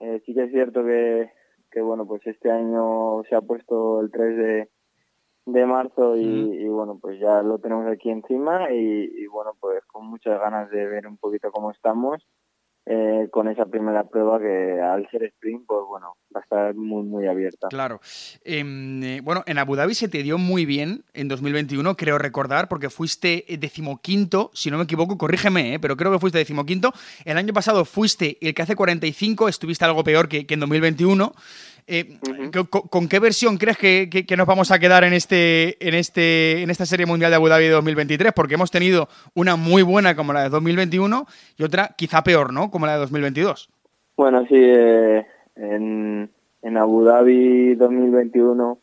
Eh, 0.00 0.20
sí 0.26 0.34
que 0.34 0.44
es 0.44 0.50
cierto 0.50 0.84
que, 0.84 1.30
que, 1.70 1.80
bueno, 1.80 2.06
pues 2.06 2.26
este 2.26 2.50
año 2.50 3.22
se 3.30 3.36
ha 3.36 3.40
puesto 3.40 4.02
el 4.02 4.10
3 4.10 4.36
de, 4.36 4.68
de 5.46 5.66
marzo 5.66 6.16
y, 6.16 6.66
bueno, 6.68 6.98
pues 7.00 7.18
ya 7.18 7.40
lo 7.42 7.58
tenemos 7.58 7.86
aquí 7.86 8.10
encima 8.10 8.70
y, 8.70 9.26
bueno, 9.28 9.52
pues 9.58 9.82
con 9.86 10.06
muchas 10.06 10.38
ganas 10.38 10.68
de 10.70 10.86
ver 10.86 11.06
un 11.06 11.16
poquito 11.16 11.50
cómo 11.52 11.70
estamos 11.70 12.22
eh, 12.88 13.26
con 13.32 13.48
esa 13.48 13.66
primera 13.66 14.04
prueba 14.04 14.38
que 14.38 14.80
al 14.80 15.08
ser 15.10 15.24
sprint, 15.24 15.66
pues 15.66 15.80
bueno, 15.88 16.16
va 16.34 16.40
a 16.40 16.42
estar 16.44 16.74
muy, 16.76 17.02
muy 17.02 17.26
abierta. 17.26 17.66
Claro. 17.68 18.00
Em, 18.44 19.02
eh, 19.02 19.20
bueno, 19.24 19.42
en 19.46 19.58
Abu 19.58 19.74
Dhabi 19.74 19.94
se 19.94 20.08
te 20.08 20.22
dio 20.22 20.38
muy 20.38 20.66
bien 20.66 21.02
en 21.12 21.26
2021, 21.26 21.96
creo 21.96 22.16
recordar, 22.18 22.68
porque 22.68 22.88
fuiste 22.88 23.44
decimoquinto, 23.58 24.52
si 24.54 24.70
no 24.70 24.78
me 24.78 24.84
equivoco, 24.84 25.18
corrígeme, 25.18 25.74
eh, 25.74 25.78
pero 25.80 25.96
creo 25.96 26.12
que 26.12 26.20
fuiste 26.20 26.38
decimoquinto. 26.38 26.92
El 27.24 27.38
año 27.38 27.52
pasado 27.52 27.84
fuiste 27.84 28.38
el 28.40 28.54
que 28.54 28.62
hace 28.62 28.76
45, 28.76 29.48
estuviste 29.48 29.84
algo 29.84 30.04
peor 30.04 30.28
que, 30.28 30.46
que 30.46 30.54
en 30.54 30.60
2021. 30.60 31.32
Eh, 31.88 32.18
¿con, 32.90 33.08
qué 33.08 33.20
versión 33.20 33.58
crees 33.58 33.78
que, 33.78 34.36
nos 34.36 34.46
vamos 34.46 34.72
a 34.72 34.78
quedar 34.78 35.04
en 35.04 35.12
este, 35.12 35.76
en 35.86 35.94
este, 35.94 36.62
en 36.62 36.70
esta 36.70 36.84
serie 36.84 37.06
mundial 37.06 37.30
de 37.30 37.36
Abu 37.36 37.48
Dhabi 37.48 37.64
de 37.64 37.70
2023? 37.70 38.32
Porque 38.32 38.54
hemos 38.54 38.70
tenido 38.70 39.08
una 39.34 39.56
muy 39.56 39.82
buena 39.82 40.16
como 40.16 40.32
la 40.32 40.42
de 40.42 40.48
2021 40.48 41.26
y 41.56 41.62
otra 41.62 41.94
quizá 41.96 42.24
peor, 42.24 42.52
¿no? 42.52 42.70
Como 42.70 42.86
la 42.86 42.94
de 42.94 42.98
2022. 42.98 43.70
Bueno, 44.16 44.44
sí, 44.48 44.56
eh, 44.56 45.26
en, 45.54 46.30
Abu 46.76 47.04
Dhabi 47.04 47.74
2021, 47.76 48.78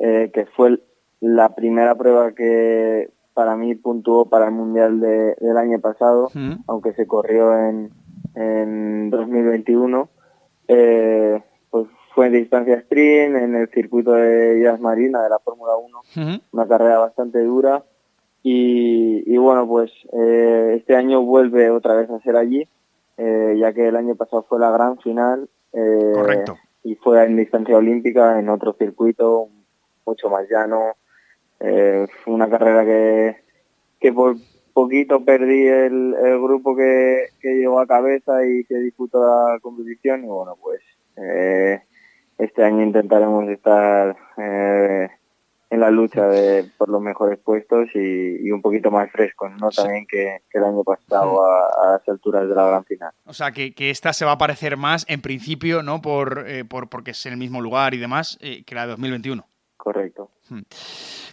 eh, 0.00 0.30
que 0.34 0.46
fue 0.46 0.80
la 1.20 1.54
primera 1.54 1.94
prueba 1.94 2.32
que 2.32 3.10
para 3.34 3.56
mí 3.56 3.74
puntuó 3.76 4.28
para 4.28 4.46
el 4.46 4.52
mundial 4.52 5.00
del 5.00 5.56
año 5.56 5.80
pasado, 5.80 6.30
aunque 6.66 6.92
se 6.94 7.06
corrió 7.06 7.56
en, 7.56 7.90
en 8.34 9.10
2021. 9.10 10.08
Eh, 10.68 11.40
fue 12.14 12.26
en 12.26 12.32
distancia 12.32 12.74
sprint, 12.76 13.36
en 13.36 13.54
el 13.54 13.68
circuito 13.70 14.12
de 14.12 14.60
Jazz 14.62 14.80
Marina 14.80 15.22
de 15.22 15.30
la 15.30 15.38
Fórmula 15.38 15.72
1, 16.14 16.40
una 16.52 16.68
carrera 16.68 16.98
bastante 16.98 17.42
dura. 17.42 17.84
Y, 18.44 19.36
bueno, 19.36 19.68
pues 19.68 19.92
eh, 20.12 20.74
este 20.76 20.96
año 20.96 21.22
vuelve 21.22 21.70
otra 21.70 21.94
vez 21.94 22.10
a 22.10 22.20
ser 22.20 22.36
allí, 22.36 22.68
eh, 23.16 23.56
ya 23.58 23.72
que 23.72 23.86
el 23.88 23.96
año 23.96 24.16
pasado 24.16 24.44
fue 24.48 24.58
la 24.58 24.70
gran 24.70 24.98
final. 24.98 25.48
Eh, 25.72 26.12
Correcto. 26.12 26.58
Y 26.82 26.96
fue 26.96 27.24
en 27.24 27.36
distancia 27.36 27.76
olímpica, 27.76 28.40
en 28.40 28.48
otro 28.48 28.74
circuito, 28.74 29.48
mucho 30.04 30.28
más 30.28 30.48
llano. 30.50 30.96
fue 31.58 32.34
una 32.34 32.50
carrera 32.50 32.84
que, 32.84 33.36
que 34.00 34.12
por 34.12 34.36
poquito 34.74 35.24
perdí 35.24 35.66
el, 35.66 36.14
el 36.14 36.42
grupo 36.42 36.74
que, 36.74 37.26
que 37.40 37.54
llegó 37.54 37.78
a 37.78 37.86
cabeza 37.86 38.44
y 38.44 38.64
que 38.64 38.74
disputó 38.76 39.20
la 39.20 39.60
competición 39.60 40.24
y 40.24 40.26
bueno, 40.26 40.56
pues 40.60 40.80
este 42.44 42.64
año 42.64 42.82
intentaremos 42.82 43.48
estar 43.48 44.16
eh, 44.36 45.08
en 45.70 45.80
la 45.80 45.90
lucha 45.90 46.26
de, 46.26 46.70
por 46.76 46.88
los 46.88 47.00
mejores 47.00 47.38
puestos 47.38 47.88
y, 47.94 48.50
un 48.50 48.60
poquito 48.60 48.90
más 48.90 49.10
frescos, 49.10 49.50
¿no? 49.58 49.70
También 49.70 50.06
que, 50.06 50.40
el 50.52 50.64
año 50.64 50.82
pasado 50.82 51.44
a, 51.44 51.92
las 51.92 52.08
alturas 52.08 52.48
de 52.48 52.54
la 52.54 52.66
gran 52.66 52.84
final. 52.84 53.12
O 53.24 53.32
sea, 53.32 53.52
que, 53.52 53.72
esta 53.78 54.12
se 54.12 54.24
va 54.24 54.32
a 54.32 54.38
parecer 54.38 54.76
más, 54.76 55.06
en 55.08 55.22
principio, 55.22 55.82
¿no? 55.82 56.02
Por, 56.02 56.44
eh, 56.46 56.64
por 56.64 56.88
porque 56.88 57.12
es 57.12 57.26
el 57.26 57.36
mismo 57.36 57.60
lugar 57.60 57.94
y 57.94 57.98
demás, 57.98 58.38
eh, 58.40 58.64
que 58.64 58.74
la 58.74 58.82
de 58.82 58.88
2021. 58.88 59.46
Correcto. 59.76 60.30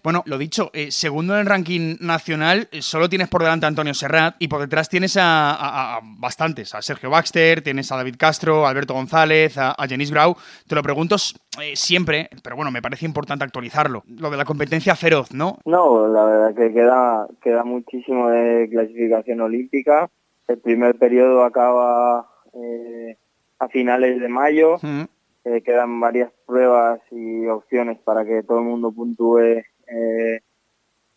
Bueno, 0.04 0.24
lo 0.26 0.38
dicho, 0.38 0.70
eh, 0.74 0.92
segundo 0.92 1.34
en 1.34 1.42
el 1.42 1.46
ranking 1.46 1.98
nacional, 2.00 2.68
eh, 2.72 2.82
solo 2.82 3.10
tienes 3.10 3.28
por 3.28 3.42
delante 3.42 3.66
a 3.66 3.70
Antonio 3.70 3.94
Serrat 3.94 4.36
y 4.40 4.48
por 4.48 4.62
detrás 4.62 4.90
tienes 4.90 5.18
a, 5.20 6.00
bastantes, 6.04 6.74
a 6.76 6.82
Sergio 6.82 7.10
Baxter, 7.10 7.62
tienes 7.62 7.92
a 7.92 7.98
David 7.98 8.16
Castro, 8.18 8.66
a 8.66 8.70
Alberto 8.70 8.94
González, 8.94 9.58
a, 9.58 9.72
a 9.72 9.88
Grau. 9.88 10.36
Te 10.68 10.76
lo 10.76 10.84
pregunto 10.84 11.16
eh, 11.62 11.76
siempre, 11.76 12.30
pero 12.44 12.56
bueno, 12.56 12.72
me 12.72 12.82
parece 12.82 13.06
importante 13.06 13.44
actualizarlo. 13.44 14.04
Lo 14.08 14.30
de 14.30 14.38
la 14.38 14.46
competencia 14.46 14.96
feroz, 14.96 15.34
¿no? 15.34 15.60
No, 15.66 16.08
la 16.08 16.24
verdad 16.24 16.56
que 16.56 16.74
queda, 16.74 17.28
queda 17.42 17.64
muchísimo 17.64 18.30
de 18.30 18.70
clasificación 18.70 19.42
olímpica. 19.42 20.10
El 20.48 20.60
primer 20.60 20.98
periodo 20.98 21.44
acaba 21.44 22.28
a 23.60 23.68
finales 23.68 24.20
de 24.20 24.30
mayo. 24.30 24.78
Hmm. 24.82 25.04
Quedan 25.44 26.00
varias 26.00 26.32
pruebas 26.46 27.00
y 27.12 27.48
opciones 27.48 27.98
para 28.00 28.26
que 28.26 28.44
todo 28.44 28.60
el 28.60 28.66
mundo 28.66 28.92
puntúe 28.92 29.40
eh, 29.40 30.42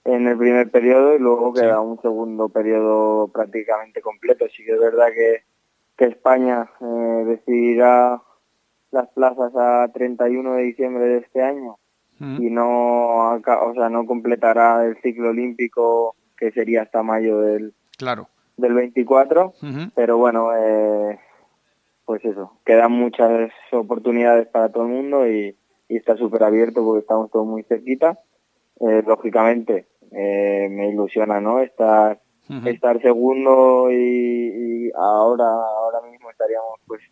en 0.04 0.26
el 0.26 0.36
primer 0.36 0.70
periodo 0.70 1.14
y 1.14 1.18
luego 1.18 1.52
queda 1.52 1.80
un 1.80 2.00
segundo 2.00 2.48
periodo 2.48 3.28
prácticamente 3.28 4.00
completo. 4.00 4.46
Sí 4.48 4.64
que 4.64 4.72
es 4.72 4.80
verdad 4.80 5.08
que, 5.14 5.42
que 5.96 6.06
España 6.06 6.70
eh, 6.80 7.24
decidirá 7.26 8.22
las 8.90 9.08
plazas 9.08 9.52
a 9.56 9.90
31 9.92 10.54
de 10.54 10.62
diciembre 10.62 11.04
de 11.04 11.18
este 11.18 11.42
año 11.42 11.78
y 12.38 12.50
no, 12.50 13.34
o 13.34 13.74
sea, 13.74 13.88
no 13.88 14.06
completará 14.06 14.86
el 14.86 14.96
ciclo 15.02 15.30
olímpico 15.30 16.14
que 16.36 16.52
sería 16.52 16.82
hasta 16.82 17.02
mayo 17.02 17.40
del, 17.40 17.74
claro. 17.98 18.28
del 18.56 18.74
24, 18.74 19.54
pero 19.96 20.18
bueno, 20.18 20.50
eh, 20.56 21.18
pues 22.04 22.24
eso, 22.24 22.58
quedan 22.64 22.92
muchas 22.92 23.50
oportunidades 23.70 24.48
para 24.48 24.70
todo 24.70 24.84
el 24.84 24.90
mundo 24.90 25.28
y, 25.28 25.56
está 25.88 26.16
súper 26.16 26.42
abierto 26.42 26.82
porque 26.82 27.00
estamos 27.00 27.30
todos 27.30 27.46
muy 27.46 27.64
cerquita. 27.64 28.18
Eh, 28.80 29.02
lógicamente, 29.06 29.88
eh, 30.10 30.68
me 30.70 30.88
ilusiona, 30.88 31.38
¿no? 31.38 31.60
Estar, 31.60 32.18
estar 32.64 33.00
segundo 33.02 33.90
y, 33.92 34.90
ahora, 34.94 35.44
ahora 35.44 36.00
mismo 36.10 36.30
estaríamos 36.30 36.80
pues 36.86 37.02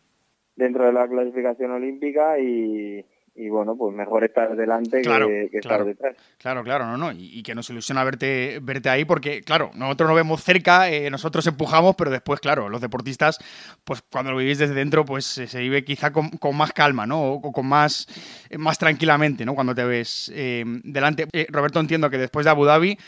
dentro 0.56 0.86
de 0.86 0.94
la 0.94 1.06
clasificación 1.06 1.72
olímpica 1.72 2.38
y, 2.38 3.04
y 3.34 3.48
bueno, 3.48 3.76
pues 3.76 3.94
mejor 3.94 4.24
estar 4.24 4.54
delante 4.56 5.02
que, 5.02 5.50
estar 5.52 5.84
detrás. 5.84 6.16
Claro, 6.38 6.62
claro, 6.64 6.84
no, 6.86 6.96
no, 6.96 7.12
y, 7.12 7.42
que 7.42 7.54
nos 7.54 7.70
ilusiona 7.70 8.04
verte, 8.04 8.58
verte 8.60 8.88
ahí 8.88 9.04
porque, 9.04 9.42
claro, 9.42 9.70
nosotros 9.74 10.08
nos 10.08 10.16
vemos 10.16 10.42
cerca, 10.42 10.90
eh, 10.90 11.10
nosotros 11.10 11.46
empujamos, 11.46 11.94
pero 11.96 12.10
después, 12.10 12.40
claro, 12.40 12.68
los 12.68 12.80
deportistas, 12.80 13.38
pues 13.84 14.02
cuando 14.02 14.32
lo 14.32 14.38
vivís 14.38 14.58
desde 14.58 14.74
dentro, 14.74 15.04
pues 15.04 15.24
se 15.24 15.58
vive 15.58 15.84
quizá 15.84 16.12
con, 16.12 16.30
más 16.54 16.72
calma, 16.72 17.06
¿no? 17.06 17.32
O, 17.34 17.52
con 17.52 17.66
más, 17.66 18.06
más 18.58 18.78
tranquilamente, 18.78 19.44
¿no? 19.44 19.54
Cuando 19.54 19.74
te 19.74 19.84
ves 19.84 20.30
eh, 20.34 20.64
delante. 20.84 21.26
Eh, 21.32 21.46
Roberto, 21.50 21.80
entiendo 21.80 22.10
que 22.10 22.18
después 22.18 22.44
de 22.44 22.50
Abu 22.50 22.64
Dhabi, 22.64 22.98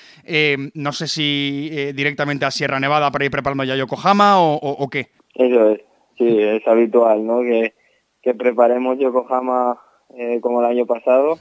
no 0.75 0.93
sé 0.93 1.09
si 1.09 1.93
directamente 1.95 2.45
a 2.45 2.51
Sierra 2.51 2.81
Nevada 2.81 3.11
para 3.11 3.25
ir 3.25 3.31
preparando 3.31 3.65
ya 3.65 3.77
Yokohama 3.77 4.41
o, 4.41 4.55
o, 4.55 4.89
qué. 4.89 5.09
Eso 5.35 5.71
es, 5.71 5.81
sí, 6.17 6.39
es 6.41 6.67
habitual, 6.67 7.27
¿no? 7.27 7.41
Que, 7.41 7.75
que 8.23 8.35
preparemos 8.35 8.99
Yokohama 8.99 9.79
eh, 10.17 10.41
como 10.41 10.61
el 10.61 10.67
año 10.67 10.87
pasado. 10.87 11.37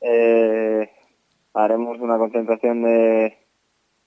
Eh, 0.00 0.90
haremos 1.54 1.98
una 2.00 2.18
concentración 2.18 2.82
de, 2.82 3.36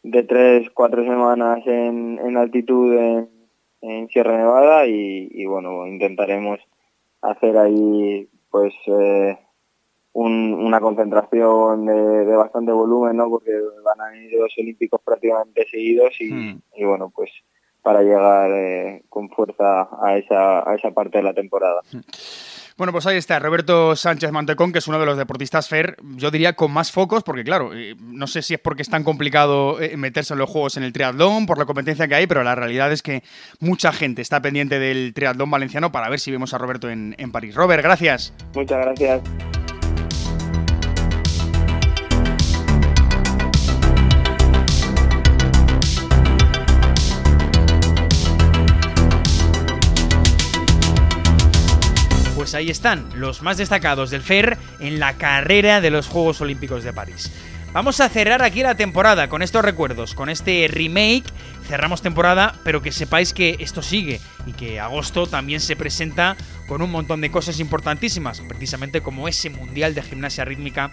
de 0.03 0.23
tres, 0.23 0.69
cuatro 0.73 1.03
semanas 1.03 1.65
en, 1.65 2.19
en 2.19 2.37
altitud 2.37 2.95
en, 2.95 3.29
en, 3.81 4.07
Sierra 4.09 4.37
Nevada 4.37 4.85
y, 4.85 5.45
bueno, 5.45 5.87
intentaremos 5.87 6.59
hacer 7.21 7.57
ahí 7.57 8.29
pues 8.51 8.73
eh, 8.87 9.37
una 10.13 10.79
concentración 10.79 11.85
de, 11.85 12.35
bastante 12.35 12.71
volumen, 12.71 13.17
¿no? 13.17 13.29
Porque 13.29 13.51
van 13.83 14.01
a 14.01 14.15
ir 14.15 14.33
los 14.33 14.53
olímpicos 14.57 15.01
prácticamente 15.03 15.65
seguidos 15.69 16.13
y, 16.19 16.31
hmm. 16.31 16.61
y 16.75 16.83
bueno, 16.83 17.11
pues 17.15 17.31
para 17.81 18.01
llegar 18.01 19.01
con 19.09 19.29
fuerza 19.29 19.89
a 20.01 20.17
esa, 20.17 20.69
a 20.69 20.75
esa 20.75 20.91
parte 20.91 21.19
de 21.19 21.23
la 21.23 21.33
temporada. 21.33 21.81
Hmm. 21.91 22.01
Bueno, 22.79 22.93
pues 22.93 23.05
ahí 23.07 23.17
está 23.17 23.37
Roberto 23.39 23.93
Sánchez 23.93 24.31
Mantecón, 24.31 24.71
que 24.71 24.79
es 24.79 24.87
uno 24.87 25.01
de 25.01 25.05
los 25.05 25.17
deportistas 25.17 25.67
FER, 25.67 25.97
yo 26.15 26.31
diría 26.31 26.53
con 26.53 26.71
más 26.71 26.93
focos, 26.93 27.23
porque 27.23 27.43
claro, 27.43 27.75
eh, 27.75 27.97
no 27.99 28.25
sé 28.25 28.41
si 28.41 28.53
es 28.53 28.59
porque 28.61 28.83
es 28.83 28.89
tan 28.89 29.03
complicado 29.03 29.81
eh, 29.81 29.97
meterse 29.97 30.33
en 30.33 30.39
los 30.39 30.49
juegos 30.49 30.77
en 30.77 30.83
el 30.83 30.93
triatlón, 30.93 31.45
por 31.45 31.57
la 31.57 31.65
competencia 31.65 32.07
que 32.07 32.15
hay, 32.15 32.25
pero 32.25 32.41
la 32.41 32.55
realidad 32.55 32.89
es 32.93 33.01
que 33.01 33.21
mucha 33.59 33.91
gente 33.91 34.21
está 34.21 34.41
pendiente 34.41 34.79
del 34.79 35.13
triatlón 35.13 35.51
valenciano 35.51 35.91
para 35.91 36.07
ver 36.07 36.21
si 36.21 36.31
vemos 36.31 36.53
a 36.53 36.57
Roberto 36.57 36.89
en, 36.89 37.15
en 37.17 37.33
París. 37.33 37.53
Robert, 37.53 37.83
gracias. 37.83 38.33
Muchas 38.53 38.77
gracias. 38.77 39.58
Pues 52.49 52.55
ahí 52.55 52.71
están, 52.71 53.07
los 53.13 53.43
más 53.43 53.57
destacados 53.57 54.09
del 54.09 54.23
FER 54.23 54.57
en 54.79 54.99
la 54.99 55.13
carrera 55.17 55.81
de 55.81 55.91
los 55.91 56.07
Juegos 56.07 56.41
Olímpicos 56.41 56.83
de 56.83 56.91
París. 56.91 57.31
Vamos 57.73 57.99
a 57.99 58.09
cerrar 58.09 58.41
aquí 58.41 58.63
la 58.63 58.73
temporada 58.73 59.29
con 59.29 59.43
estos 59.43 59.63
recuerdos, 59.63 60.15
con 60.15 60.29
este 60.29 60.67
remake. 60.67 61.31
Cerramos 61.67 62.01
temporada, 62.01 62.55
pero 62.63 62.81
que 62.81 62.91
sepáis 62.91 63.35
que 63.35 63.57
esto 63.59 63.83
sigue 63.83 64.19
y 64.47 64.53
que 64.53 64.79
agosto 64.79 65.27
también 65.27 65.59
se 65.59 65.75
presenta 65.75 66.35
con 66.67 66.81
un 66.81 66.89
montón 66.89 67.21
de 67.21 67.29
cosas 67.29 67.59
importantísimas, 67.59 68.41
precisamente 68.49 69.01
como 69.01 69.27
ese 69.27 69.51
Mundial 69.51 69.93
de 69.93 70.01
Gimnasia 70.01 70.43
Rítmica 70.43 70.91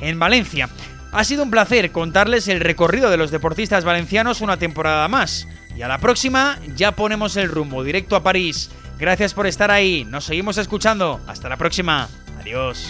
en 0.00 0.20
Valencia. 0.20 0.68
Ha 1.10 1.24
sido 1.24 1.42
un 1.42 1.50
placer 1.50 1.90
contarles 1.90 2.46
el 2.46 2.60
recorrido 2.60 3.10
de 3.10 3.16
los 3.16 3.32
deportistas 3.32 3.84
valencianos 3.84 4.42
una 4.42 4.58
temporada 4.58 5.08
más. 5.08 5.48
Y 5.76 5.82
a 5.82 5.88
la 5.88 5.98
próxima 5.98 6.60
ya 6.76 6.92
ponemos 6.92 7.36
el 7.36 7.48
rumbo 7.48 7.82
directo 7.82 8.14
a 8.14 8.22
París. 8.22 8.70
Gracias 8.98 9.34
por 9.34 9.46
estar 9.46 9.70
ahí. 9.70 10.04
Nos 10.04 10.24
seguimos 10.24 10.58
escuchando. 10.58 11.20
Hasta 11.26 11.48
la 11.48 11.56
próxima. 11.56 12.08
Adiós. 12.40 12.88